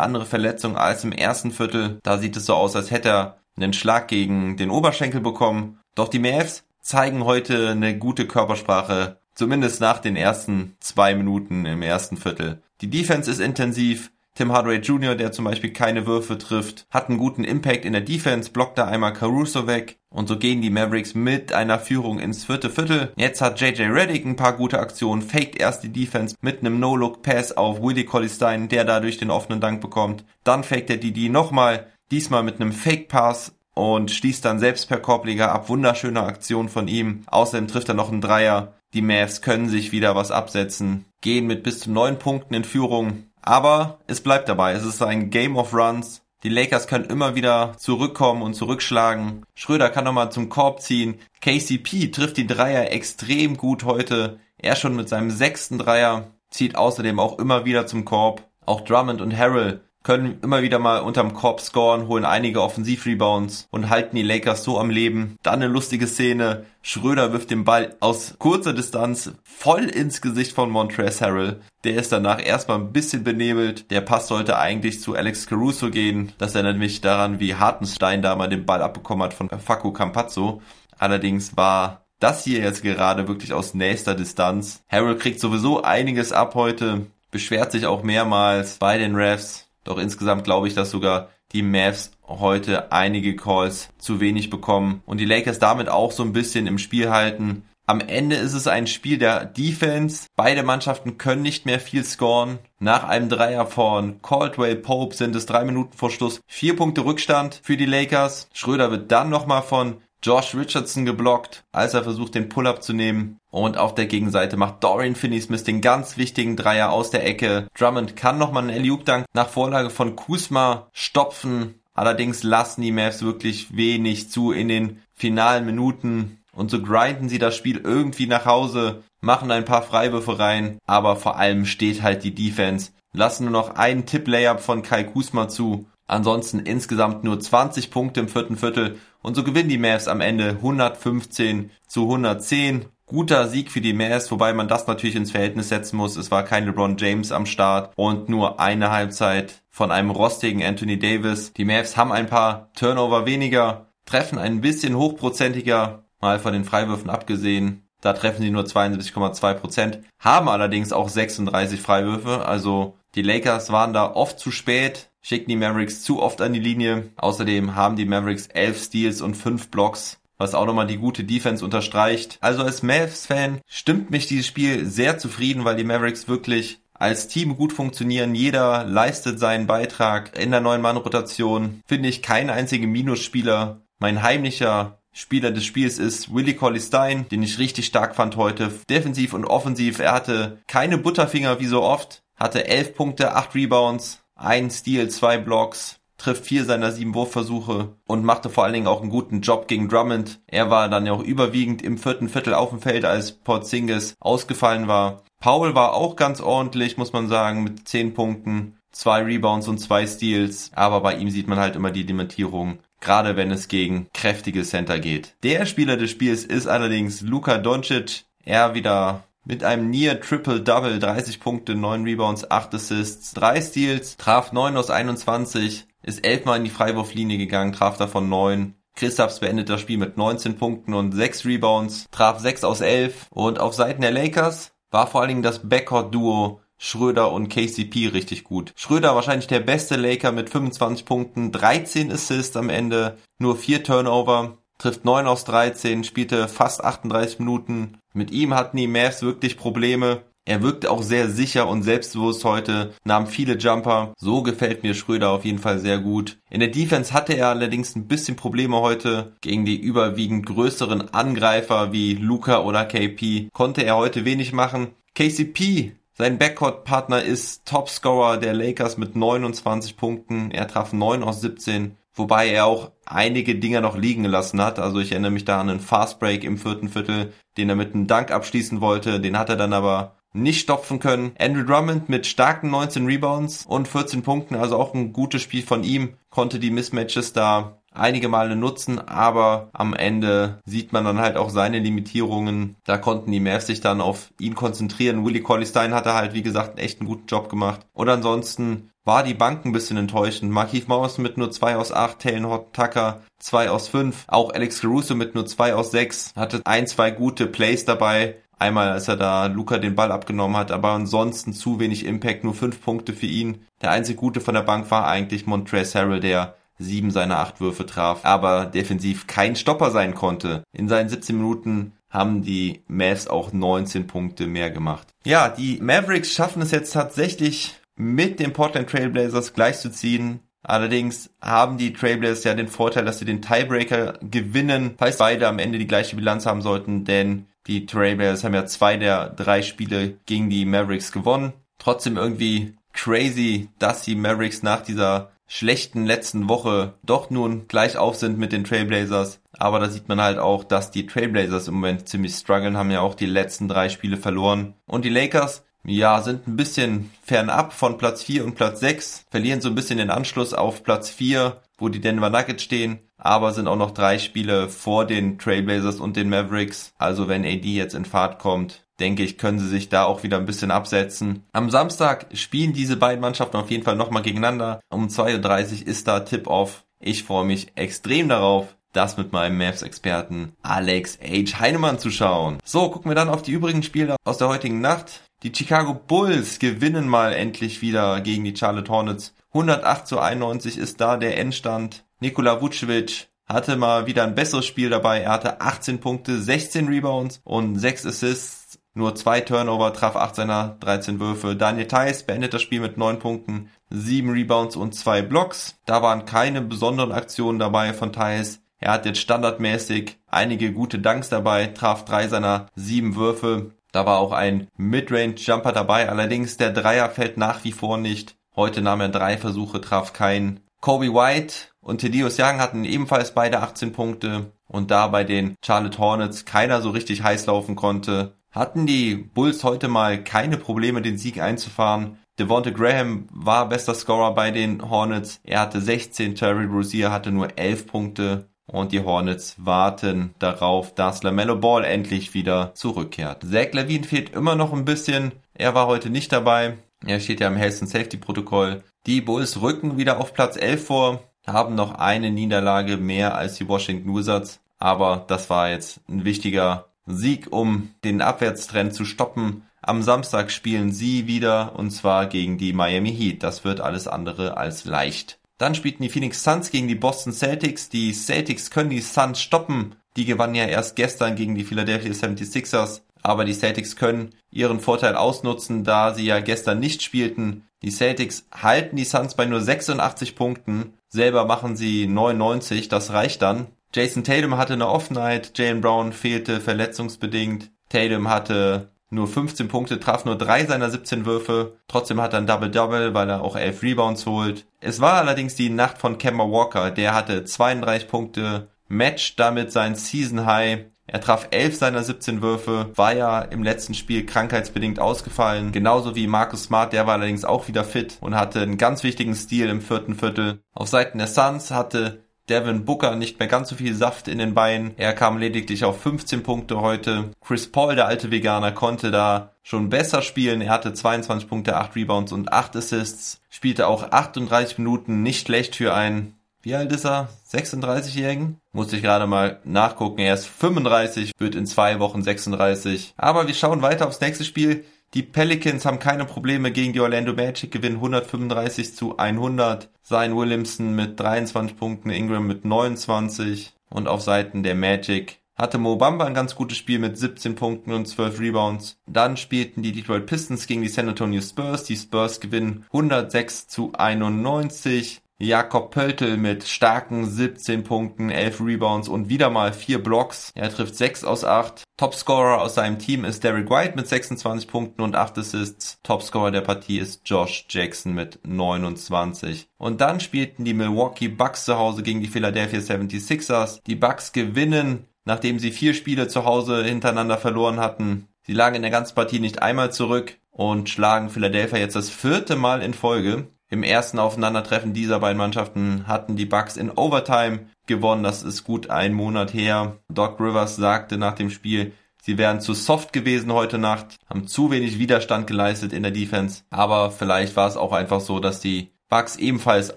andere 0.00 0.26
Verletzung 0.26 0.76
als 0.76 1.04
im 1.04 1.12
ersten 1.12 1.50
Viertel. 1.50 1.98
Da 2.02 2.18
sieht 2.18 2.36
es 2.36 2.46
so 2.46 2.54
aus, 2.54 2.74
als 2.74 2.90
hätte 2.90 3.08
er 3.08 3.36
einen 3.56 3.72
Schlag 3.72 4.08
gegen 4.08 4.56
den 4.56 4.70
Oberschenkel 4.70 5.20
bekommen. 5.20 5.78
Doch 5.94 6.08
die 6.08 6.18
Mavs 6.18 6.64
zeigen 6.80 7.24
heute 7.24 7.70
eine 7.70 7.96
gute 7.96 8.26
Körpersprache, 8.26 9.18
zumindest 9.34 9.80
nach 9.80 9.98
den 9.98 10.16
ersten 10.16 10.76
zwei 10.80 11.14
Minuten 11.14 11.66
im 11.66 11.82
ersten 11.82 12.16
Viertel. 12.16 12.62
Die 12.80 12.90
Defense 12.90 13.30
ist 13.30 13.40
intensiv, 13.40 14.10
Tim 14.40 14.52
Hardaway 14.52 14.78
Jr., 14.78 15.16
der 15.16 15.32
zum 15.32 15.44
Beispiel 15.44 15.70
keine 15.70 16.06
Würfe 16.06 16.38
trifft, 16.38 16.86
hat 16.90 17.10
einen 17.10 17.18
guten 17.18 17.44
Impact 17.44 17.84
in 17.84 17.92
der 17.92 18.00
Defense, 18.00 18.50
blockt 18.50 18.78
da 18.78 18.86
einmal 18.86 19.12
Caruso 19.12 19.66
weg 19.66 19.98
und 20.08 20.28
so 20.28 20.38
gehen 20.38 20.62
die 20.62 20.70
Mavericks 20.70 21.14
mit 21.14 21.52
einer 21.52 21.78
Führung 21.78 22.18
ins 22.18 22.46
vierte 22.46 22.70
Viertel. 22.70 23.12
Jetzt 23.16 23.42
hat 23.42 23.60
JJ 23.60 23.82
Reddick 23.82 24.24
ein 24.24 24.36
paar 24.36 24.54
gute 24.54 24.78
Aktionen, 24.78 25.20
faked 25.20 25.60
erst 25.60 25.82
die 25.82 25.92
Defense 25.92 26.36
mit 26.40 26.60
einem 26.60 26.80
No-Look-Pass 26.80 27.54
auf 27.58 27.82
Willie 27.82 28.06
Colley-Stein, 28.06 28.70
der 28.70 28.86
dadurch 28.86 29.18
den 29.18 29.30
offenen 29.30 29.60
Dank 29.60 29.82
bekommt. 29.82 30.24
Dann 30.42 30.64
faked 30.64 30.88
er 30.88 30.96
die 30.96 31.12
die 31.12 31.28
nochmal, 31.28 31.88
diesmal 32.10 32.42
mit 32.42 32.62
einem 32.62 32.72
Fake-Pass 32.72 33.54
und 33.74 34.10
schließt 34.10 34.42
dann 34.42 34.58
selbst 34.58 34.88
per 34.88 35.00
Korbleger 35.00 35.52
ab. 35.52 35.68
Wunderschöne 35.68 36.22
Aktion 36.22 36.70
von 36.70 36.88
ihm. 36.88 37.24
Außerdem 37.26 37.68
trifft 37.68 37.90
er 37.90 37.94
noch 37.94 38.10
einen 38.10 38.22
Dreier. 38.22 38.72
Die 38.94 39.02
Mavs 39.02 39.42
können 39.42 39.68
sich 39.68 39.92
wieder 39.92 40.16
was 40.16 40.30
absetzen, 40.30 41.04
gehen 41.20 41.46
mit 41.46 41.62
bis 41.62 41.80
zu 41.80 41.90
neun 41.92 42.18
Punkten 42.18 42.54
in 42.54 42.64
Führung 42.64 43.24
aber 43.42 43.98
es 44.06 44.20
bleibt 44.20 44.48
dabei. 44.48 44.72
Es 44.72 44.84
ist 44.84 45.02
ein 45.02 45.30
Game 45.30 45.56
of 45.56 45.74
Runs. 45.74 46.22
Die 46.42 46.48
Lakers 46.48 46.86
können 46.86 47.04
immer 47.04 47.34
wieder 47.34 47.74
zurückkommen 47.76 48.42
und 48.42 48.54
zurückschlagen. 48.54 49.44
Schröder 49.54 49.90
kann 49.90 50.04
nochmal 50.04 50.32
zum 50.32 50.48
Korb 50.48 50.80
ziehen. 50.80 51.18
KCP 51.40 52.10
trifft 52.10 52.38
die 52.38 52.46
Dreier 52.46 52.90
extrem 52.92 53.56
gut 53.56 53.84
heute. 53.84 54.38
Er 54.56 54.76
schon 54.76 54.96
mit 54.96 55.08
seinem 55.08 55.30
sechsten 55.30 55.78
Dreier 55.78 56.30
zieht 56.50 56.76
außerdem 56.76 57.20
auch 57.20 57.38
immer 57.38 57.64
wieder 57.64 57.86
zum 57.86 58.04
Korb. 58.04 58.48
Auch 58.64 58.82
Drummond 58.82 59.20
und 59.20 59.36
Harrell 59.36 59.82
können 60.02 60.38
immer 60.42 60.62
wieder 60.62 60.78
mal 60.78 61.00
unterm 61.00 61.34
Korb 61.34 61.60
scoren, 61.60 62.08
holen 62.08 62.24
einige 62.24 62.62
Offensivrebounds 62.62 63.68
und 63.70 63.90
halten 63.90 64.16
die 64.16 64.22
Lakers 64.22 64.64
so 64.64 64.78
am 64.78 64.90
Leben. 64.90 65.36
Dann 65.42 65.62
eine 65.62 65.68
lustige 65.68 66.06
Szene. 66.06 66.64
Schröder 66.82 67.32
wirft 67.32 67.50
den 67.50 67.64
Ball 67.64 67.96
aus 68.00 68.34
kurzer 68.38 68.72
Distanz 68.72 69.32
voll 69.44 69.84
ins 69.84 70.22
Gesicht 70.22 70.52
von 70.52 70.70
Montrezl 70.70 71.24
Harrell. 71.24 71.60
Der 71.84 71.96
ist 71.96 72.12
danach 72.12 72.44
erstmal 72.44 72.78
ein 72.78 72.92
bisschen 72.92 73.24
benebelt. 73.24 73.90
Der 73.90 74.00
Pass 74.00 74.28
sollte 74.28 74.58
eigentlich 74.58 75.00
zu 75.00 75.14
Alex 75.14 75.46
Caruso 75.46 75.90
gehen. 75.90 76.32
Das 76.38 76.54
erinnert 76.54 76.78
mich 76.78 77.00
daran, 77.00 77.40
wie 77.40 77.54
Hartenstein 77.54 78.22
da 78.22 78.36
mal 78.36 78.48
den 78.48 78.64
Ball 78.64 78.82
abbekommen 78.82 79.24
hat 79.24 79.34
von 79.34 79.50
Facu 79.50 79.92
Campazzo. 79.92 80.62
Allerdings 80.98 81.56
war 81.56 82.04
das 82.20 82.44
hier 82.44 82.60
jetzt 82.60 82.82
gerade 82.82 83.28
wirklich 83.28 83.52
aus 83.52 83.74
nächster 83.74 84.14
Distanz. 84.14 84.82
Harrell 84.88 85.16
kriegt 85.16 85.40
sowieso 85.40 85.82
einiges 85.82 86.32
ab 86.32 86.54
heute, 86.54 87.06
beschwert 87.30 87.72
sich 87.72 87.86
auch 87.86 88.02
mehrmals 88.02 88.76
bei 88.78 88.98
den 88.98 89.14
Refs. 89.14 89.69
Doch 89.84 89.98
insgesamt 89.98 90.44
glaube 90.44 90.68
ich, 90.68 90.74
dass 90.74 90.90
sogar 90.90 91.30
die 91.52 91.62
Mavs 91.62 92.12
heute 92.26 92.92
einige 92.92 93.34
Calls 93.34 93.88
zu 93.98 94.20
wenig 94.20 94.50
bekommen 94.50 95.02
und 95.06 95.18
die 95.18 95.24
Lakers 95.24 95.58
damit 95.58 95.88
auch 95.88 96.12
so 96.12 96.22
ein 96.22 96.32
bisschen 96.32 96.66
im 96.66 96.78
Spiel 96.78 97.10
halten. 97.10 97.64
Am 97.86 98.00
Ende 98.00 98.36
ist 98.36 98.52
es 98.52 98.68
ein 98.68 98.86
Spiel 98.86 99.18
der 99.18 99.46
Defense. 99.46 100.28
Beide 100.36 100.62
Mannschaften 100.62 101.18
können 101.18 101.42
nicht 101.42 101.66
mehr 101.66 101.80
viel 101.80 102.04
scoren. 102.04 102.60
Nach 102.78 103.02
einem 103.02 103.28
Dreier 103.28 103.66
von 103.66 104.22
Caldwell 104.22 104.76
Pope 104.76 105.16
sind 105.16 105.34
es 105.34 105.46
drei 105.46 105.64
Minuten 105.64 105.96
vor 105.96 106.10
Schluss 106.10 106.40
vier 106.46 106.76
Punkte 106.76 107.04
Rückstand 107.04 107.60
für 107.64 107.76
die 107.76 107.86
Lakers. 107.86 108.48
Schröder 108.52 108.92
wird 108.92 109.10
dann 109.10 109.28
nochmal 109.28 109.62
von 109.62 109.96
Josh 110.22 110.54
Richardson 110.54 111.04
geblockt, 111.04 111.64
als 111.72 111.94
er 111.94 112.04
versucht, 112.04 112.36
den 112.36 112.48
Pull-up 112.48 112.82
zu 112.82 112.92
nehmen. 112.92 113.39
Und 113.50 113.76
auf 113.76 113.94
der 113.94 114.06
Gegenseite 114.06 114.56
macht 114.56 114.84
Dorian 114.84 115.16
Finney-Smith 115.16 115.64
den 115.64 115.80
ganz 115.80 116.16
wichtigen 116.16 116.56
Dreier 116.56 116.92
aus 116.92 117.10
der 117.10 117.26
Ecke. 117.26 117.66
Drummond 117.76 118.14
kann 118.14 118.38
nochmal 118.38 118.62
einen 118.62 118.76
Alley-Oop-Dank 118.76 119.26
nach 119.32 119.48
Vorlage 119.48 119.90
von 119.90 120.14
Kusma 120.14 120.88
stopfen. 120.92 121.74
Allerdings 121.92 122.44
lassen 122.44 122.82
die 122.82 122.92
Mavs 122.92 123.22
wirklich 123.22 123.76
wenig 123.76 124.30
zu 124.30 124.52
in 124.52 124.68
den 124.68 125.02
finalen 125.14 125.66
Minuten. 125.66 126.38
Und 126.52 126.70
so 126.70 126.80
grinden 126.80 127.28
sie 127.28 127.38
das 127.38 127.56
Spiel 127.56 127.80
irgendwie 127.82 128.26
nach 128.26 128.46
Hause, 128.46 129.02
machen 129.20 129.50
ein 129.50 129.64
paar 129.64 129.82
Freiwürfe 129.82 130.38
rein, 130.38 130.78
aber 130.86 131.16
vor 131.16 131.36
allem 131.36 131.66
steht 131.66 132.02
halt 132.02 132.24
die 132.24 132.34
Defense. 132.34 132.92
Lassen 133.12 133.44
nur 133.44 133.52
noch 133.52 133.74
einen 133.74 134.06
Tip-Layup 134.06 134.60
von 134.60 134.82
Kai 134.82 135.04
Kusma 135.04 135.48
zu. 135.48 135.86
Ansonsten 136.06 136.60
insgesamt 136.60 137.22
nur 137.22 137.38
20 137.38 137.90
Punkte 137.90 138.20
im 138.20 138.28
vierten 138.28 138.56
Viertel 138.56 138.98
und 139.22 139.36
so 139.36 139.44
gewinnen 139.44 139.68
die 139.68 139.78
Mavs 139.78 140.08
am 140.08 140.20
Ende 140.20 140.50
115 140.50 141.70
zu 141.86 142.02
110. 142.02 142.86
Guter 143.10 143.48
Sieg 143.48 143.72
für 143.72 143.80
die 143.80 143.92
Mavs, 143.92 144.30
wobei 144.30 144.52
man 144.52 144.68
das 144.68 144.86
natürlich 144.86 145.16
ins 145.16 145.32
Verhältnis 145.32 145.68
setzen 145.68 145.96
muss. 145.96 146.16
Es 146.16 146.30
war 146.30 146.44
kein 146.44 146.64
LeBron 146.64 146.96
James 146.96 147.32
am 147.32 147.44
Start 147.44 147.92
und 147.96 148.28
nur 148.28 148.60
eine 148.60 148.92
Halbzeit 148.92 149.64
von 149.68 149.90
einem 149.90 150.10
rostigen 150.10 150.62
Anthony 150.62 150.96
Davis. 150.96 151.52
Die 151.52 151.64
Mavs 151.64 151.96
haben 151.96 152.12
ein 152.12 152.28
paar 152.28 152.70
Turnover 152.74 153.26
weniger, 153.26 153.88
treffen 154.06 154.38
ein 154.38 154.60
bisschen 154.60 154.96
hochprozentiger, 154.96 156.04
mal 156.20 156.38
von 156.38 156.52
den 156.52 156.64
Freiwürfen 156.64 157.10
abgesehen. 157.10 157.82
Da 158.00 158.12
treffen 158.12 158.42
sie 158.42 158.52
nur 158.52 158.62
72,2 158.62 159.54
Prozent, 159.54 159.98
haben 160.20 160.48
allerdings 160.48 160.92
auch 160.92 161.08
36 161.08 161.80
Freiwürfe. 161.80 162.46
Also 162.46 162.96
die 163.16 163.22
Lakers 163.22 163.72
waren 163.72 163.92
da 163.92 164.14
oft 164.14 164.38
zu 164.38 164.52
spät, 164.52 165.10
schicken 165.20 165.50
die 165.50 165.56
Mavericks 165.56 166.02
zu 166.02 166.22
oft 166.22 166.40
an 166.40 166.52
die 166.52 166.60
Linie. 166.60 167.10
Außerdem 167.16 167.74
haben 167.74 167.96
die 167.96 168.06
Mavericks 168.06 168.46
elf 168.46 168.80
Steals 168.80 169.20
und 169.20 169.34
fünf 169.34 169.68
Blocks, 169.72 170.19
was 170.40 170.54
auch 170.54 170.64
nochmal 170.64 170.86
die 170.86 170.96
gute 170.96 171.22
Defense 171.22 171.62
unterstreicht. 171.62 172.38
Also 172.40 172.62
als 172.62 172.82
Mavs-Fan 172.82 173.60
stimmt 173.66 174.10
mich 174.10 174.26
dieses 174.26 174.46
Spiel 174.46 174.86
sehr 174.86 175.18
zufrieden, 175.18 175.66
weil 175.66 175.76
die 175.76 175.84
Mavericks 175.84 176.28
wirklich 176.28 176.80
als 176.94 177.28
Team 177.28 177.56
gut 177.56 177.74
funktionieren. 177.74 178.34
Jeder 178.34 178.84
leistet 178.84 179.38
seinen 179.38 179.66
Beitrag 179.66 180.38
in 180.38 180.50
der 180.50 180.62
neuen 180.62 180.80
Mann-Rotation. 180.80 181.82
Finde 181.86 182.08
ich 182.08 182.22
keinen 182.22 182.48
einzigen 182.48 182.90
Minusspieler. 182.90 183.82
Mein 183.98 184.22
heimlicher 184.22 184.98
Spieler 185.12 185.50
des 185.50 185.66
Spiels 185.66 185.98
ist 185.98 186.34
Willie 186.34 186.54
Colley 186.54 186.80
Stein, 186.80 187.28
den 187.28 187.42
ich 187.42 187.58
richtig 187.58 187.84
stark 187.84 188.16
fand 188.16 188.36
heute. 188.36 188.72
Defensiv 188.88 189.34
und 189.34 189.44
offensiv. 189.44 189.98
Er 189.98 190.12
hatte 190.12 190.62
keine 190.66 190.96
Butterfinger 190.96 191.60
wie 191.60 191.66
so 191.66 191.82
oft. 191.82 192.22
Hatte 192.36 192.66
elf 192.66 192.94
Punkte, 192.94 193.34
acht 193.34 193.54
Rebounds, 193.54 194.22
ein 194.34 194.70
Steal, 194.70 195.08
zwei 195.08 195.36
Blocks, 195.36 195.99
trifft 196.20 196.46
vier 196.46 196.64
seiner 196.64 196.92
sieben 196.92 197.14
Wurfversuche 197.14 197.96
und 198.06 198.24
machte 198.24 198.50
vor 198.50 198.64
allen 198.64 198.74
Dingen 198.74 198.86
auch 198.86 199.00
einen 199.00 199.10
guten 199.10 199.40
Job 199.40 199.66
gegen 199.68 199.88
Drummond. 199.88 200.40
Er 200.46 200.70
war 200.70 200.88
dann 200.88 201.06
ja 201.06 201.12
auch 201.12 201.22
überwiegend 201.22 201.82
im 201.82 201.98
vierten 201.98 202.28
Viertel 202.28 202.54
auf 202.54 202.70
dem 202.70 202.80
Feld, 202.80 203.04
als 203.04 203.32
Porzingis 203.32 204.14
ausgefallen 204.20 204.86
war. 204.86 205.22
Paul 205.40 205.74
war 205.74 205.94
auch 205.94 206.16
ganz 206.16 206.40
ordentlich, 206.40 206.98
muss 206.98 207.12
man 207.12 207.28
sagen, 207.28 207.64
mit 207.64 207.88
zehn 207.88 208.12
Punkten, 208.12 208.76
zwei 208.92 209.22
Rebounds 209.22 209.68
und 209.68 209.78
zwei 209.78 210.06
Steals. 210.06 210.70
Aber 210.74 211.00
bei 211.00 211.14
ihm 211.14 211.30
sieht 211.30 211.48
man 211.48 211.58
halt 211.58 211.76
immer 211.76 211.90
die 211.90 212.02
Limitierung, 212.02 212.78
gerade 213.00 213.36
wenn 213.36 213.50
es 213.50 213.68
gegen 213.68 214.08
kräftige 214.12 214.62
Center 214.62 214.98
geht. 214.98 215.34
Der 215.42 215.64
Spieler 215.64 215.96
des 215.96 216.10
Spiels 216.10 216.44
ist 216.44 216.66
allerdings 216.66 217.22
Luka 217.22 217.56
Doncic. 217.56 218.24
Er 218.44 218.74
wieder 218.74 219.24
mit 219.44 219.64
einem 219.64 219.88
Near 219.88 220.20
Triple 220.20 220.60
Double, 220.60 220.98
30 220.98 221.40
Punkte, 221.40 221.74
9 221.74 222.04
Rebounds, 222.04 222.50
8 222.50 222.74
Assists, 222.74 223.32
3 223.32 223.62
Steals, 223.62 224.16
traf 224.18 224.52
9 224.52 224.76
aus 224.76 224.90
21, 224.90 225.86
ist 226.02 226.24
11 226.24 226.44
Mal 226.44 226.56
in 226.56 226.64
die 226.64 226.70
Freiwurflinie 226.70 227.38
gegangen, 227.38 227.72
traf 227.72 227.96
davon 227.96 228.28
9. 228.28 228.74
Christaps 228.96 229.40
beendet 229.40 229.68
das 229.68 229.80
Spiel 229.80 229.98
mit 229.98 230.16
19 230.16 230.56
Punkten 230.56 230.94
und 230.94 231.12
6 231.12 231.44
Rebounds, 231.44 232.06
traf 232.10 232.38
6 232.40 232.64
aus 232.64 232.80
11 232.80 233.26
und 233.30 233.60
auf 233.60 233.74
Seiten 233.74 234.02
der 234.02 234.10
Lakers 234.10 234.72
war 234.90 235.06
vor 235.06 235.20
allen 235.20 235.28
Dingen 235.28 235.42
das 235.42 235.68
Backcourt-Duo 235.68 236.60
Schröder 236.82 237.30
und 237.30 237.50
KCP 237.50 238.08
richtig 238.08 238.42
gut. 238.42 238.72
Schröder 238.74 239.14
wahrscheinlich 239.14 239.46
der 239.46 239.60
beste 239.60 239.96
Laker 239.96 240.32
mit 240.32 240.48
25 240.48 241.04
Punkten, 241.04 241.52
13 241.52 242.10
Assists 242.10 242.56
am 242.56 242.70
Ende, 242.70 243.18
nur 243.38 243.54
4 243.56 243.84
Turnover, 243.84 244.56
trifft 244.78 245.04
9 245.04 245.26
aus 245.26 245.44
13, 245.44 246.04
spielte 246.04 246.48
fast 246.48 246.82
38 246.82 247.38
Minuten. 247.38 247.98
Mit 248.14 248.30
ihm 248.30 248.54
hatten 248.54 248.78
die 248.78 248.86
Mavs 248.86 249.20
wirklich 249.20 249.58
Probleme. 249.58 250.22
Er 250.50 250.62
wirkte 250.62 250.90
auch 250.90 251.02
sehr 251.02 251.30
sicher 251.30 251.68
und 251.68 251.84
selbstbewusst 251.84 252.44
heute, 252.44 252.92
nahm 253.04 253.28
viele 253.28 253.56
Jumper. 253.56 254.14
So 254.18 254.42
gefällt 254.42 254.82
mir 254.82 254.94
Schröder 254.94 255.30
auf 255.30 255.44
jeden 255.44 255.60
Fall 255.60 255.78
sehr 255.78 255.98
gut. 255.98 256.40
In 256.50 256.58
der 256.58 256.70
Defense 256.70 257.14
hatte 257.14 257.34
er 257.34 257.50
allerdings 257.50 257.94
ein 257.94 258.08
bisschen 258.08 258.34
Probleme 258.34 258.80
heute. 258.80 259.36
Gegen 259.42 259.64
die 259.64 259.78
überwiegend 259.78 260.46
größeren 260.46 261.14
Angreifer 261.14 261.92
wie 261.92 262.14
Luca 262.14 262.64
oder 262.64 262.84
KP 262.84 263.48
konnte 263.52 263.84
er 263.84 263.96
heute 263.96 264.24
wenig 264.24 264.52
machen. 264.52 264.88
KCP 265.14 265.92
sein 266.14 266.36
Backcourt-Partner 266.36 267.22
ist 267.22 267.64
Topscorer 267.66 268.36
der 268.36 268.52
Lakers 268.52 268.98
mit 268.98 269.14
29 269.14 269.96
Punkten. 269.96 270.50
Er 270.50 270.66
traf 270.66 270.92
9 270.92 271.22
aus 271.22 271.40
17, 271.42 271.96
wobei 272.12 272.48
er 272.48 272.66
auch 272.66 272.90
einige 273.06 273.54
Dinger 273.54 273.82
noch 273.82 273.96
liegen 273.96 274.24
gelassen 274.24 274.60
hat. 274.60 274.80
Also 274.80 274.98
ich 274.98 275.12
erinnere 275.12 275.30
mich 275.30 275.44
da 275.44 275.60
an 275.60 275.70
einen 275.70 275.78
Fastbreak 275.78 276.42
im 276.42 276.58
vierten 276.58 276.88
Viertel, 276.88 277.32
den 277.56 277.68
er 277.68 277.76
mit 277.76 277.94
einem 277.94 278.08
Dank 278.08 278.32
abschließen 278.32 278.80
wollte. 278.80 279.20
Den 279.20 279.38
hat 279.38 279.48
er 279.48 279.56
dann 279.56 279.72
aber 279.72 280.16
nicht 280.32 280.60
stopfen 280.60 281.00
können. 281.00 281.32
Andrew 281.38 281.64
Drummond 281.64 282.08
mit 282.08 282.26
starken 282.26 282.70
19 282.70 283.06
Rebounds 283.06 283.66
und 283.66 283.88
14 283.88 284.22
Punkten, 284.22 284.54
also 284.54 284.76
auch 284.76 284.94
ein 284.94 285.12
gutes 285.12 285.42
Spiel 285.42 285.62
von 285.62 285.84
ihm, 285.84 286.14
konnte 286.30 286.58
die 286.58 286.70
Mismatches 286.70 287.32
da 287.32 287.80
einige 287.92 288.28
Male 288.28 288.56
nutzen, 288.56 288.98
aber 289.00 289.68
am 289.72 289.94
Ende 289.94 290.60
sieht 290.64 290.92
man 290.92 291.04
dann 291.04 291.18
halt 291.18 291.36
auch 291.36 291.50
seine 291.50 291.78
Limitierungen. 291.78 292.76
Da 292.84 292.98
konnten 292.98 293.32
die 293.32 293.40
Mavs 293.40 293.66
sich 293.66 293.80
dann 293.80 294.00
auf 294.00 294.32
ihn 294.38 294.54
konzentrieren. 294.54 295.24
Willie 295.24 295.42
Colley 295.42 295.66
Stein 295.66 295.94
hatte 295.94 296.14
halt, 296.14 296.34
wie 296.34 296.42
gesagt, 296.42 296.78
echt 296.78 297.00
einen 297.00 297.08
guten 297.08 297.26
Job 297.26 297.48
gemacht. 297.48 297.80
Und 297.92 298.08
ansonsten 298.08 298.90
war 299.04 299.22
die 299.24 299.34
Bank 299.34 299.64
ein 299.64 299.72
bisschen 299.72 299.96
enttäuschend. 299.96 300.52
Markif 300.52 300.86
Morris 300.86 301.18
mit 301.18 301.36
nur 301.36 301.50
2 301.50 301.76
aus 301.76 301.90
8, 301.90 302.18
Taylor 302.18 302.70
Tucker 302.72 303.22
2 303.38 303.70
aus 303.70 303.88
5, 303.88 304.24
auch 304.28 304.50
Alex 304.50 304.82
Caruso 304.82 305.14
mit 305.14 305.34
nur 305.34 305.46
2 305.46 305.74
aus 305.74 305.90
6, 305.90 306.34
hatte 306.36 306.60
ein, 306.64 306.86
zwei 306.86 307.10
gute 307.10 307.46
Plays 307.46 307.84
dabei. 307.84 308.36
Einmal, 308.60 308.90
als 308.90 309.08
er 309.08 309.16
da 309.16 309.46
Luca 309.46 309.78
den 309.78 309.94
Ball 309.94 310.12
abgenommen 310.12 310.58
hat, 310.58 310.70
aber 310.70 310.90
ansonsten 310.90 311.54
zu 311.54 311.80
wenig 311.80 312.04
Impact, 312.04 312.44
nur 312.44 312.54
5 312.54 312.82
Punkte 312.82 313.14
für 313.14 313.26
ihn. 313.26 313.64
Der 313.80 313.90
einzige 313.90 314.18
Gute 314.18 314.42
von 314.42 314.54
der 314.54 314.62
Bank 314.62 314.90
war 314.90 315.06
eigentlich 315.06 315.46
Montrezl 315.46 315.98
Harrell, 315.98 316.20
der 316.20 316.56
sieben 316.78 317.10
seiner 317.10 317.38
acht 317.38 317.62
Würfe 317.62 317.86
traf, 317.86 318.20
aber 318.24 318.66
defensiv 318.66 319.26
kein 319.26 319.56
Stopper 319.56 319.90
sein 319.90 320.14
konnte. 320.14 320.62
In 320.72 320.88
seinen 320.88 321.08
17 321.08 321.36
Minuten 321.36 321.92
haben 322.10 322.42
die 322.42 322.82
Mavs 322.86 323.28
auch 323.28 323.52
19 323.52 324.06
Punkte 324.06 324.46
mehr 324.46 324.70
gemacht. 324.70 325.08
Ja, 325.24 325.48
die 325.48 325.78
Mavericks 325.80 326.32
schaffen 326.32 326.60
es 326.60 326.70
jetzt 326.70 326.92
tatsächlich 326.92 327.76
mit 327.96 328.40
den 328.40 328.52
Portland 328.52 328.90
Trailblazers 328.90 329.54
gleichzuziehen. 329.54 330.40
Allerdings 330.62 331.30
haben 331.40 331.78
die 331.78 331.94
Trailblazers 331.94 332.44
ja 332.44 332.52
den 332.52 332.68
Vorteil, 332.68 333.06
dass 333.06 333.20
sie 333.20 333.24
den 333.24 333.40
Tiebreaker 333.40 334.18
gewinnen, 334.20 334.96
falls 334.98 335.16
beide 335.16 335.48
am 335.48 335.58
Ende 335.58 335.78
die 335.78 335.86
gleiche 335.86 336.16
Bilanz 336.16 336.44
haben 336.44 336.60
sollten, 336.60 337.04
denn 337.06 337.46
die 337.70 337.86
Trailblazers 337.86 338.42
haben 338.42 338.54
ja 338.54 338.66
zwei 338.66 338.96
der 338.96 339.30
drei 339.30 339.62
Spiele 339.62 340.16
gegen 340.26 340.50
die 340.50 340.64
Mavericks 340.64 341.12
gewonnen. 341.12 341.52
Trotzdem 341.78 342.16
irgendwie 342.16 342.74
crazy, 342.92 343.68
dass 343.78 344.02
die 344.02 344.16
Mavericks 344.16 344.64
nach 344.64 344.82
dieser 344.82 345.30
schlechten 345.46 346.04
letzten 346.04 346.48
Woche 346.48 346.94
doch 347.04 347.30
nun 347.30 347.68
gleich 347.68 347.96
auf 347.96 348.16
sind 348.16 348.38
mit 348.38 348.50
den 348.52 348.64
Trailblazers. 348.64 349.40
Aber 349.52 349.78
da 349.78 349.88
sieht 349.88 350.08
man 350.08 350.20
halt 350.20 350.38
auch, 350.38 350.64
dass 350.64 350.90
die 350.90 351.06
Trailblazers 351.06 351.68
im 351.68 351.74
Moment 351.74 352.08
ziemlich 352.08 352.34
strugglen, 352.34 352.76
haben 352.76 352.90
ja 352.90 353.00
auch 353.00 353.14
die 353.14 353.26
letzten 353.26 353.68
drei 353.68 353.88
Spiele 353.88 354.16
verloren. 354.16 354.74
Und 354.86 355.04
die 355.04 355.08
Lakers, 355.08 355.64
ja, 355.84 356.22
sind 356.22 356.48
ein 356.48 356.56
bisschen 356.56 357.10
fernab 357.22 357.72
von 357.72 357.98
Platz 357.98 358.22
4 358.24 358.44
und 358.44 358.54
Platz 358.56 358.80
6, 358.80 359.26
verlieren 359.30 359.60
so 359.60 359.68
ein 359.68 359.74
bisschen 359.74 359.98
den 359.98 360.10
Anschluss 360.10 360.54
auf 360.54 360.82
Platz 360.82 361.08
4, 361.08 361.60
wo 361.78 361.88
die 361.88 362.00
Denver 362.00 362.30
Nuggets 362.30 362.64
stehen, 362.64 362.98
aber 363.20 363.52
sind 363.52 363.68
auch 363.68 363.76
noch 363.76 363.92
drei 363.92 364.18
Spiele 364.18 364.68
vor 364.68 365.06
den 365.06 365.38
Trailblazers 365.38 366.00
und 366.00 366.16
den 366.16 366.28
Mavericks. 366.28 366.92
Also 366.98 367.28
wenn 367.28 367.44
AD 367.44 367.64
jetzt 367.64 367.94
in 367.94 368.04
Fahrt 368.04 368.38
kommt, 368.38 368.84
denke 368.98 369.22
ich, 369.22 369.38
können 369.38 369.58
sie 369.58 369.68
sich 369.68 369.88
da 369.88 370.04
auch 370.04 370.22
wieder 370.22 370.36
ein 370.36 370.46
bisschen 370.46 370.70
absetzen. 370.70 371.44
Am 371.52 371.70
Samstag 371.70 372.26
spielen 372.34 372.72
diese 372.72 372.96
beiden 372.96 373.20
Mannschaften 373.20 373.56
auf 373.56 373.70
jeden 373.70 373.84
Fall 373.84 373.96
nochmal 373.96 374.22
gegeneinander. 374.22 374.80
Um 374.90 375.08
2.30 375.08 375.82
Uhr 375.82 375.86
ist 375.88 376.08
da 376.08 376.20
Tip-Off. 376.20 376.84
Ich 377.00 377.24
freue 377.24 377.46
mich 377.46 377.72
extrem 377.76 378.28
darauf, 378.28 378.76
das 378.92 379.16
mit 379.16 379.32
meinem 379.32 379.56
Mavs-Experten 379.56 380.52
Alex 380.62 381.18
H. 381.22 381.60
Heinemann 381.60 381.98
zu 381.98 382.10
schauen. 382.10 382.58
So, 382.64 382.90
gucken 382.90 383.10
wir 383.10 383.14
dann 383.14 383.28
auf 383.28 383.42
die 383.42 383.52
übrigen 383.52 383.82
Spiele 383.82 384.16
aus 384.24 384.38
der 384.38 384.48
heutigen 384.48 384.80
Nacht. 384.80 385.22
Die 385.42 385.52
Chicago 385.54 385.94
Bulls 385.94 386.58
gewinnen 386.58 387.08
mal 387.08 387.32
endlich 387.32 387.80
wieder 387.80 388.20
gegen 388.20 388.44
die 388.44 388.56
Charlotte 388.56 388.92
Hornets. 388.92 389.34
108 389.52 390.06
zu 390.06 390.20
91 390.20 390.76
ist 390.76 391.00
da 391.00 391.16
der 391.16 391.38
Endstand. 391.38 392.04
Nikola 392.20 392.60
Vucevic 392.60 393.28
hatte 393.46 393.76
mal 393.76 394.06
wieder 394.06 394.24
ein 394.24 394.34
besseres 394.34 394.66
Spiel 394.66 394.90
dabei. 394.90 395.22
Er 395.22 395.32
hatte 395.32 395.60
18 395.60 396.00
Punkte, 396.00 396.40
16 396.40 396.86
Rebounds 396.86 397.40
und 397.44 397.78
6 397.78 398.06
Assists 398.06 398.78
nur 398.92 399.14
zwei 399.14 399.40
Turnover, 399.40 399.92
traf 399.92 400.16
acht 400.16 400.34
seiner 400.34 400.76
13 400.80 401.20
Würfe. 401.20 401.56
Daniel 401.56 401.86
Theiss 401.86 402.24
beendet 402.24 402.52
das 402.52 402.60
Spiel 402.60 402.80
mit 402.80 402.98
neun 402.98 403.20
Punkten, 403.20 403.70
sieben 403.88 404.30
Rebounds 404.30 404.76
und 404.76 404.94
zwei 404.94 405.22
Blocks. 405.22 405.78
Da 405.86 406.02
waren 406.02 406.26
keine 406.26 406.60
besonderen 406.60 407.12
Aktionen 407.12 407.58
dabei 407.60 407.94
von 407.94 408.12
Theiss. 408.12 408.60
Er 408.80 408.92
hat 408.92 409.06
jetzt 409.06 409.20
standardmäßig 409.20 410.18
einige 410.26 410.72
gute 410.72 410.98
Dunks 410.98 411.28
dabei, 411.28 411.68
traf 411.68 412.04
drei 412.04 412.26
seiner 412.28 412.66
sieben 412.74 413.14
Würfe. 413.14 413.70
Da 413.92 414.06
war 414.06 414.18
auch 414.18 414.32
ein 414.32 414.68
Midrange-Jumper 414.76 415.72
dabei, 415.72 416.08
allerdings 416.08 416.56
der 416.56 416.70
Dreier 416.70 417.08
fällt 417.10 417.36
nach 417.36 417.64
wie 417.64 417.72
vor 417.72 417.96
nicht. 417.96 418.36
Heute 418.56 418.82
nahm 418.82 419.00
er 419.00 419.08
drei 419.08 419.38
Versuche, 419.38 419.80
traf 419.80 420.12
keinen. 420.12 420.60
Kobe 420.80 421.14
White 421.14 421.54
und 421.80 422.00
Thaddeus 422.00 422.38
Young 422.38 422.58
hatten 422.58 422.84
ebenfalls 422.84 423.32
beide 423.34 423.60
18 423.60 423.92
Punkte 423.92 424.52
und 424.66 424.90
da 424.90 425.08
bei 425.08 425.24
den 425.24 425.56
Charlotte 425.64 425.98
Hornets 425.98 426.44
keiner 426.44 426.82
so 426.82 426.90
richtig 426.90 427.22
heiß 427.22 427.46
laufen 427.46 427.74
konnte, 427.76 428.36
hatten 428.50 428.86
die 428.86 429.14
Bulls 429.14 429.64
heute 429.64 429.88
mal 429.88 430.22
keine 430.22 430.56
Probleme, 430.56 431.02
den 431.02 431.18
Sieg 431.18 431.40
einzufahren. 431.40 432.18
Devonta 432.38 432.70
Graham 432.70 433.28
war 433.32 433.68
bester 433.68 433.94
Scorer 433.94 434.34
bei 434.34 434.50
den 434.50 434.90
Hornets. 434.90 435.40
Er 435.44 435.60
hatte 435.60 435.80
16, 435.80 436.34
Terry 436.34 436.64
Rozier 436.64 437.10
hatte 437.10 437.30
nur 437.30 437.58
11 437.58 437.86
Punkte. 437.86 438.48
Und 438.66 438.92
die 438.92 439.04
Hornets 439.04 439.56
warten 439.58 440.32
darauf, 440.38 440.94
dass 440.94 441.24
LaMelo 441.24 441.56
Ball 441.56 441.84
endlich 441.84 442.34
wieder 442.34 442.72
zurückkehrt. 442.74 443.42
Zach 443.42 443.72
Levine 443.72 444.04
fehlt 444.04 444.30
immer 444.30 444.54
noch 444.54 444.72
ein 444.72 444.84
bisschen. 444.84 445.32
Er 445.54 445.74
war 445.74 445.88
heute 445.88 446.08
nicht 446.08 446.30
dabei. 446.32 446.78
Er 447.04 447.18
steht 447.18 447.40
ja 447.40 447.48
im 447.48 447.56
Health 447.56 447.82
and 447.82 447.90
Safety 447.90 448.16
Protokoll. 448.16 448.84
Die 449.06 449.20
Bulls 449.20 449.60
rücken 449.60 449.96
wieder 449.96 450.20
auf 450.20 450.34
Platz 450.34 450.56
11 450.56 450.86
vor, 450.86 451.29
haben 451.52 451.74
noch 451.74 451.94
eine 451.94 452.30
Niederlage 452.30 452.96
mehr 452.96 453.34
als 453.36 453.54
die 453.54 453.68
Washington 453.68 454.14
Wizards. 454.14 454.60
Aber 454.78 455.24
das 455.28 455.50
war 455.50 455.70
jetzt 455.70 456.00
ein 456.08 456.24
wichtiger 456.24 456.86
Sieg, 457.06 457.48
um 457.52 457.90
den 458.04 458.22
Abwärtstrend 458.22 458.94
zu 458.94 459.04
stoppen. 459.04 459.62
Am 459.82 460.02
Samstag 460.02 460.50
spielen 460.50 460.92
sie 460.92 461.26
wieder 461.26 461.74
und 461.76 461.90
zwar 461.90 462.26
gegen 462.26 462.58
die 462.58 462.72
Miami 462.72 463.14
Heat. 463.14 463.42
Das 463.42 463.64
wird 463.64 463.80
alles 463.80 464.08
andere 464.08 464.56
als 464.56 464.84
leicht. 464.84 465.38
Dann 465.58 465.74
spielten 465.74 466.02
die 466.02 466.08
Phoenix 466.08 466.42
Suns 466.42 466.70
gegen 466.70 466.88
die 466.88 466.94
Boston 466.94 467.32
Celtics. 467.32 467.88
Die 467.88 468.12
Celtics 468.12 468.70
können 468.70 468.90
die 468.90 469.00
Suns 469.00 469.40
stoppen. 469.40 469.94
Die 470.16 470.24
gewannen 470.24 470.54
ja 470.54 470.64
erst 470.66 470.96
gestern 470.96 471.36
gegen 471.36 471.54
die 471.54 471.64
Philadelphia 471.64 472.12
76ers. 472.12 473.02
Aber 473.22 473.44
die 473.44 473.52
Celtics 473.52 473.96
können 473.96 474.30
ihren 474.50 474.80
Vorteil 474.80 475.14
ausnutzen, 475.14 475.84
da 475.84 476.14
sie 476.14 476.24
ja 476.24 476.40
gestern 476.40 476.80
nicht 476.80 477.02
spielten. 477.02 477.64
Die 477.82 477.90
Celtics 477.90 478.46
halten 478.52 478.96
die 478.96 479.04
Suns 479.04 479.34
bei 479.34 479.44
nur 479.44 479.60
86 479.60 480.34
Punkten. 480.34 480.94
Selber 481.10 481.44
machen 481.44 481.76
sie 481.76 482.06
99. 482.06 482.88
Das 482.88 483.12
reicht 483.12 483.42
dann. 483.42 483.66
Jason 483.92 484.22
Tatum 484.22 484.56
hatte 484.56 484.74
eine 484.74 484.88
Off-Night, 484.88 485.58
Jalen 485.58 485.80
Brown 485.80 486.12
fehlte 486.12 486.60
verletzungsbedingt. 486.60 487.72
Tatum 487.88 488.28
hatte 488.28 488.92
nur 489.10 489.26
15 489.26 489.66
Punkte, 489.66 489.98
traf 489.98 490.24
nur 490.24 490.38
drei 490.38 490.64
seiner 490.64 490.88
17 490.88 491.26
Würfe. 491.26 491.76
Trotzdem 491.88 492.20
hat 492.20 492.32
er 492.32 492.38
ein 492.38 492.46
Double-Double, 492.46 493.12
weil 493.12 493.28
er 493.28 493.42
auch 493.42 493.56
11 493.56 493.82
Rebounds 493.82 494.26
holt. 494.26 494.66
Es 494.80 495.00
war 495.00 495.14
allerdings 495.14 495.56
die 495.56 495.68
Nacht 495.68 495.98
von 495.98 496.18
Kemba 496.18 496.44
Walker. 496.44 496.92
Der 496.92 497.12
hatte 497.12 497.44
32 497.44 498.08
Punkte, 498.08 498.68
Match 498.86 499.34
damit 499.34 499.72
sein 499.72 499.96
Season 499.96 500.46
High. 500.46 500.84
Er 501.12 501.20
traf 501.20 501.48
11 501.50 501.76
seiner 501.76 502.04
17 502.04 502.40
Würfe, 502.40 502.90
war 502.94 503.12
ja 503.12 503.40
im 503.40 503.64
letzten 503.64 503.94
Spiel 503.94 504.24
krankheitsbedingt 504.24 505.00
ausgefallen. 505.00 505.72
Genauso 505.72 506.14
wie 506.14 506.28
Marcus 506.28 506.64
Smart, 506.64 506.92
der 506.92 507.04
war 507.08 507.14
allerdings 507.14 507.44
auch 507.44 507.66
wieder 507.66 507.82
fit 507.82 508.18
und 508.20 508.36
hatte 508.36 508.60
einen 508.60 508.78
ganz 508.78 509.02
wichtigen 509.02 509.34
Stil 509.34 509.68
im 509.68 509.80
vierten 509.80 510.14
Viertel. 510.14 510.60
Auf 510.72 510.86
Seiten 510.86 511.18
der 511.18 511.26
Suns 511.26 511.72
hatte 511.72 512.22
Devin 512.48 512.84
Booker 512.84 513.16
nicht 513.16 513.40
mehr 513.40 513.48
ganz 513.48 513.70
so 513.70 513.76
viel 513.76 513.94
Saft 513.94 514.28
in 514.28 514.38
den 514.38 514.54
Beinen. 514.54 514.92
Er 514.98 515.12
kam 515.12 515.38
lediglich 515.38 515.84
auf 515.84 516.00
15 516.00 516.44
Punkte 516.44 516.80
heute. 516.80 517.30
Chris 517.40 517.70
Paul, 517.70 517.96
der 517.96 518.06
alte 518.06 518.30
Veganer, 518.30 518.70
konnte 518.70 519.10
da 519.10 519.52
schon 519.62 519.88
besser 519.88 520.22
spielen. 520.22 520.60
Er 520.60 520.70
hatte 520.70 520.92
22 520.92 521.48
Punkte, 521.48 521.76
8 521.76 521.96
Rebounds 521.96 522.32
und 522.32 522.52
8 522.52 522.76
Assists. 522.76 523.40
Spielte 523.50 523.88
auch 523.88 524.12
38 524.12 524.78
Minuten, 524.78 525.22
nicht 525.22 525.46
schlecht 525.46 525.74
für 525.74 525.92
einen 525.92 526.39
wie 526.62 526.74
alt 526.74 526.92
ist 526.92 527.06
er? 527.06 527.28
36-Jährigen? 527.50 528.60
Musste 528.72 528.96
ich 528.96 529.02
gerade 529.02 529.26
mal 529.26 529.60
nachgucken. 529.64 530.20
Er 530.20 530.34
ist 530.34 530.46
35, 530.46 531.32
wird 531.38 531.54
in 531.54 531.66
zwei 531.66 531.98
Wochen 532.00 532.22
36. 532.22 533.14
Aber 533.16 533.46
wir 533.46 533.54
schauen 533.54 533.82
weiter 533.82 534.06
aufs 534.06 534.20
nächste 534.20 534.44
Spiel. 534.44 534.84
Die 535.14 535.22
Pelicans 535.22 535.84
haben 535.84 535.98
keine 535.98 536.24
Probleme 536.24 536.70
gegen 536.70 536.92
die 536.92 537.00
Orlando 537.00 537.32
Magic, 537.32 537.72
gewinnen 537.72 537.96
135 537.96 538.94
zu 538.94 539.18
100. 539.18 539.88
Sein 540.02 540.36
Williamson 540.36 540.94
mit 540.94 541.18
23 541.18 541.76
Punkten, 541.76 542.10
Ingram 542.10 542.46
mit 542.46 542.64
29. 542.64 543.72
Und 543.88 544.06
auf 544.06 544.20
Seiten 544.20 544.62
der 544.62 544.76
Magic 544.76 545.40
hatte 545.56 545.78
Mo 545.78 545.96
Bamba 545.96 546.24
ein 546.24 546.34
ganz 546.34 546.54
gutes 546.54 546.78
Spiel 546.78 546.98
mit 546.98 547.18
17 547.18 547.54
Punkten 547.54 547.92
und 547.92 548.06
12 548.06 548.40
Rebounds. 548.40 548.98
Dann 549.06 549.36
spielten 549.36 549.82
die 549.82 549.92
Detroit 549.92 550.26
Pistons 550.26 550.66
gegen 550.66 550.82
die 550.82 550.88
San 550.88 551.08
Antonio 551.08 551.40
Spurs. 551.42 551.84
Die 551.84 551.96
Spurs 551.96 552.40
gewinnen 552.40 552.86
106 552.92 553.68
zu 553.68 553.92
91. 553.92 555.20
Jakob 555.42 555.90
Pöltl 555.90 556.36
mit 556.36 556.64
starken 556.64 557.24
17 557.24 557.82
Punkten, 557.82 558.28
11 558.28 558.60
Rebounds 558.60 559.08
und 559.08 559.30
wieder 559.30 559.48
mal 559.48 559.72
4 559.72 560.02
Blocks. 560.02 560.52
Er 560.54 560.68
trifft 560.68 560.94
6 560.94 561.24
aus 561.24 561.46
8. 561.46 561.82
Topscorer 561.96 562.60
aus 562.60 562.74
seinem 562.74 562.98
Team 562.98 563.24
ist 563.24 563.42
Derek 563.42 563.70
White 563.70 563.96
mit 563.96 564.06
26 564.06 564.68
Punkten 564.68 565.00
und 565.00 565.16
8 565.16 565.38
Assists. 565.38 565.98
Topscorer 566.02 566.50
der 566.50 566.60
Partie 566.60 566.98
ist 566.98 567.22
Josh 567.24 567.64
Jackson 567.70 568.12
mit 568.12 568.38
29. 568.42 569.68
Und 569.78 570.02
dann 570.02 570.20
spielten 570.20 570.66
die 570.66 570.74
Milwaukee 570.74 571.28
Bucks 571.28 571.64
zu 571.64 571.78
Hause 571.78 572.02
gegen 572.02 572.20
die 572.20 572.28
Philadelphia 572.28 572.80
76ers. 572.80 573.80
Die 573.86 573.96
Bucks 573.96 574.32
gewinnen, 574.32 575.06
nachdem 575.24 575.58
sie 575.58 575.72
vier 575.72 575.94
Spiele 575.94 576.28
zu 576.28 576.44
Hause 576.44 576.84
hintereinander 576.84 577.38
verloren 577.38 577.80
hatten. 577.80 578.28
Sie 578.42 578.52
lagen 578.52 578.76
in 578.76 578.82
der 578.82 578.90
ganzen 578.90 579.14
Partie 579.14 579.40
nicht 579.40 579.62
einmal 579.62 579.90
zurück 579.90 580.36
und 580.50 580.90
schlagen 580.90 581.30
Philadelphia 581.30 581.78
jetzt 581.78 581.96
das 581.96 582.10
vierte 582.10 582.56
Mal 582.56 582.82
in 582.82 582.92
Folge. 582.92 583.46
Im 583.72 583.84
ersten 583.84 584.18
Aufeinandertreffen 584.18 584.92
dieser 584.92 585.20
beiden 585.20 585.38
Mannschaften 585.38 586.08
hatten 586.08 586.34
die 586.34 586.44
Bucks 586.44 586.76
in 586.76 586.90
Overtime 586.90 587.66
gewonnen. 587.86 588.24
Das 588.24 588.42
ist 588.42 588.64
gut 588.64 588.90
ein 588.90 589.14
Monat 589.14 589.54
her. 589.54 589.98
Doc 590.12 590.40
Rivers 590.40 590.74
sagte 590.74 591.16
nach 591.18 591.36
dem 591.36 591.50
Spiel, 591.50 591.92
sie 592.20 592.36
wären 592.36 592.60
zu 592.60 592.74
soft 592.74 593.12
gewesen 593.12 593.52
heute 593.52 593.78
Nacht, 593.78 594.16
haben 594.28 594.48
zu 594.48 594.72
wenig 594.72 594.98
Widerstand 594.98 595.46
geleistet 595.46 595.92
in 595.92 596.02
der 596.02 596.10
Defense. 596.10 596.64
Aber 596.70 597.12
vielleicht 597.12 597.54
war 597.54 597.68
es 597.68 597.76
auch 597.76 597.92
einfach 597.92 598.20
so, 598.20 598.40
dass 598.40 598.58
die 598.58 598.90
Bucks 599.08 599.36
ebenfalls 599.36 599.96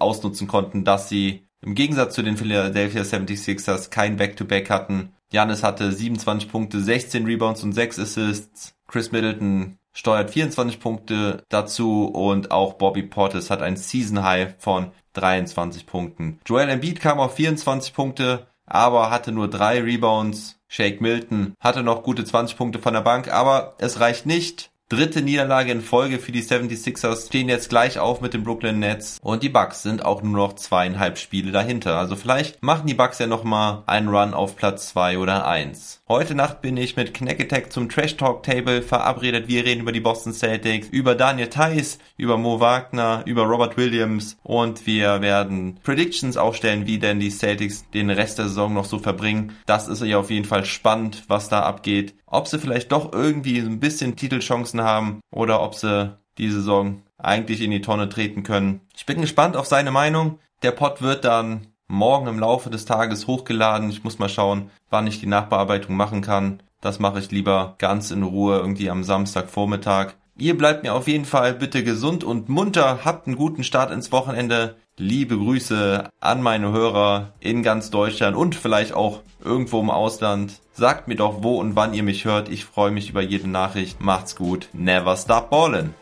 ausnutzen 0.00 0.46
konnten, 0.46 0.84
dass 0.84 1.08
sie 1.08 1.44
im 1.60 1.74
Gegensatz 1.74 2.14
zu 2.14 2.22
den 2.22 2.36
Philadelphia 2.36 3.02
76ers 3.02 3.90
kein 3.90 4.16
Back-to-Back 4.16 4.66
-Back 4.66 4.70
hatten. 4.70 5.14
Janis 5.32 5.64
hatte 5.64 5.90
27 5.90 6.48
Punkte, 6.48 6.80
16 6.80 7.26
Rebounds 7.26 7.64
und 7.64 7.72
6 7.72 7.98
Assists. 7.98 8.76
Chris 8.86 9.10
Middleton 9.10 9.78
steuert 9.94 10.30
24 10.30 10.80
Punkte 10.80 11.44
dazu 11.48 12.06
und 12.06 12.50
auch 12.50 12.74
Bobby 12.74 13.02
Portis 13.02 13.48
hat 13.48 13.62
ein 13.62 13.76
Season 13.76 14.22
High 14.22 14.54
von 14.58 14.90
23 15.14 15.86
Punkten. 15.86 16.40
Joel 16.44 16.68
Embiid 16.68 17.00
kam 17.00 17.20
auf 17.20 17.36
24 17.36 17.94
Punkte, 17.94 18.46
aber 18.66 19.10
hatte 19.10 19.32
nur 19.32 19.48
drei 19.48 19.80
Rebounds. 19.80 20.60
Shake 20.68 21.00
Milton 21.00 21.54
hatte 21.60 21.84
noch 21.84 22.02
gute 22.02 22.24
20 22.24 22.56
Punkte 22.56 22.80
von 22.80 22.94
der 22.94 23.02
Bank, 23.02 23.32
aber 23.32 23.76
es 23.78 24.00
reicht 24.00 24.26
nicht. 24.26 24.70
Dritte 24.94 25.22
Niederlage 25.22 25.72
in 25.72 25.80
Folge 25.80 26.20
für 26.20 26.30
die 26.30 26.44
76ers 26.44 27.26
stehen 27.26 27.48
jetzt 27.48 27.68
gleich 27.68 27.98
auf 27.98 28.20
mit 28.20 28.32
den 28.32 28.44
Brooklyn 28.44 28.78
Nets 28.78 29.18
und 29.20 29.42
die 29.42 29.48
Bucks 29.48 29.82
sind 29.82 30.04
auch 30.04 30.22
nur 30.22 30.36
noch 30.36 30.52
zweieinhalb 30.52 31.18
Spiele 31.18 31.50
dahinter. 31.50 31.98
Also 31.98 32.14
vielleicht 32.14 32.62
machen 32.62 32.86
die 32.86 32.94
Bucks 32.94 33.18
ja 33.18 33.26
nochmal 33.26 33.82
einen 33.86 34.06
Run 34.06 34.34
auf 34.34 34.54
Platz 34.54 34.90
zwei 34.90 35.18
oder 35.18 35.48
eins. 35.48 36.00
Heute 36.06 36.36
Nacht 36.36 36.60
bin 36.60 36.76
ich 36.76 36.94
mit 36.94 37.12
Knack 37.12 37.40
Attack 37.40 37.72
zum 37.72 37.88
Trash 37.88 38.16
Talk 38.16 38.44
Table 38.44 38.82
verabredet. 38.82 39.48
Wir 39.48 39.64
reden 39.64 39.80
über 39.80 39.90
die 39.90 39.98
Boston 39.98 40.32
Celtics, 40.32 40.86
über 40.90 41.16
Daniel 41.16 41.48
Theiss, 41.48 41.98
über 42.16 42.38
Mo 42.38 42.60
Wagner, 42.60 43.22
über 43.26 43.42
Robert 43.42 43.76
Williams 43.76 44.36
und 44.44 44.86
wir 44.86 45.22
werden 45.22 45.80
Predictions 45.82 46.36
aufstellen, 46.36 46.86
wie 46.86 47.00
denn 47.00 47.18
die 47.18 47.30
Celtics 47.30 47.90
den 47.90 48.10
Rest 48.10 48.38
der 48.38 48.46
Saison 48.46 48.72
noch 48.72 48.84
so 48.84 49.00
verbringen. 49.00 49.56
Das 49.66 49.88
ist 49.88 50.04
ja 50.04 50.18
auf 50.18 50.30
jeden 50.30 50.44
Fall 50.44 50.64
spannend, 50.64 51.24
was 51.26 51.48
da 51.48 51.64
abgeht. 51.64 52.14
Ob 52.26 52.48
sie 52.48 52.58
vielleicht 52.58 52.90
doch 52.90 53.12
irgendwie 53.12 53.58
ein 53.58 53.78
bisschen 53.78 54.16
Titelchancen 54.16 54.82
haben 54.84 55.20
oder 55.32 55.62
ob 55.62 55.74
sie 55.74 56.16
die 56.38 56.50
Saison 56.50 57.02
eigentlich 57.18 57.60
in 57.60 57.70
die 57.70 57.80
Tonne 57.80 58.08
treten 58.08 58.42
können. 58.42 58.80
Ich 58.96 59.06
bin 59.06 59.20
gespannt 59.20 59.56
auf 59.56 59.66
seine 59.66 59.90
Meinung. 59.90 60.38
Der 60.62 60.72
Pod 60.72 61.02
wird 61.02 61.24
dann 61.24 61.68
morgen 61.88 62.26
im 62.26 62.38
Laufe 62.38 62.70
des 62.70 62.84
Tages 62.84 63.26
hochgeladen. 63.26 63.90
Ich 63.90 64.04
muss 64.04 64.18
mal 64.18 64.28
schauen, 64.28 64.70
wann 64.90 65.06
ich 65.06 65.20
die 65.20 65.26
Nachbearbeitung 65.26 65.96
machen 65.96 66.22
kann. 66.22 66.62
Das 66.80 66.98
mache 66.98 67.18
ich 67.18 67.30
lieber 67.30 67.74
ganz 67.78 68.10
in 68.10 68.22
Ruhe 68.22 68.58
irgendwie 68.58 68.90
am 68.90 69.04
Samstagvormittag. 69.04 70.14
Ihr 70.36 70.58
bleibt 70.58 70.82
mir 70.82 70.94
auf 70.94 71.06
jeden 71.06 71.24
Fall 71.24 71.54
bitte 71.54 71.84
gesund 71.84 72.24
und 72.24 72.48
munter. 72.48 73.04
Habt 73.04 73.26
einen 73.26 73.36
guten 73.36 73.62
Start 73.62 73.92
ins 73.92 74.10
Wochenende. 74.10 74.76
Liebe 74.96 75.38
Grüße 75.38 76.10
an 76.20 76.42
meine 76.42 76.72
Hörer 76.72 77.32
in 77.40 77.62
ganz 77.62 77.90
Deutschland 77.90 78.36
und 78.36 78.54
vielleicht 78.54 78.94
auch 78.94 79.22
irgendwo 79.44 79.80
im 79.80 79.90
Ausland. 79.90 80.60
Sagt 80.72 81.08
mir 81.08 81.16
doch, 81.16 81.42
wo 81.42 81.60
und 81.60 81.76
wann 81.76 81.94
ihr 81.94 82.02
mich 82.02 82.24
hört. 82.24 82.48
Ich 82.48 82.64
freue 82.64 82.90
mich 82.90 83.10
über 83.10 83.22
jede 83.22 83.48
Nachricht. 83.48 84.00
Macht's 84.00 84.34
gut. 84.36 84.68
Never 84.72 85.16
stop 85.16 85.50
ballin'. 85.50 85.94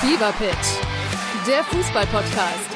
Fever 0.00 0.32
Pitch, 0.38 1.46
der 1.46 1.62
Fußball-Podcast. 1.64 2.75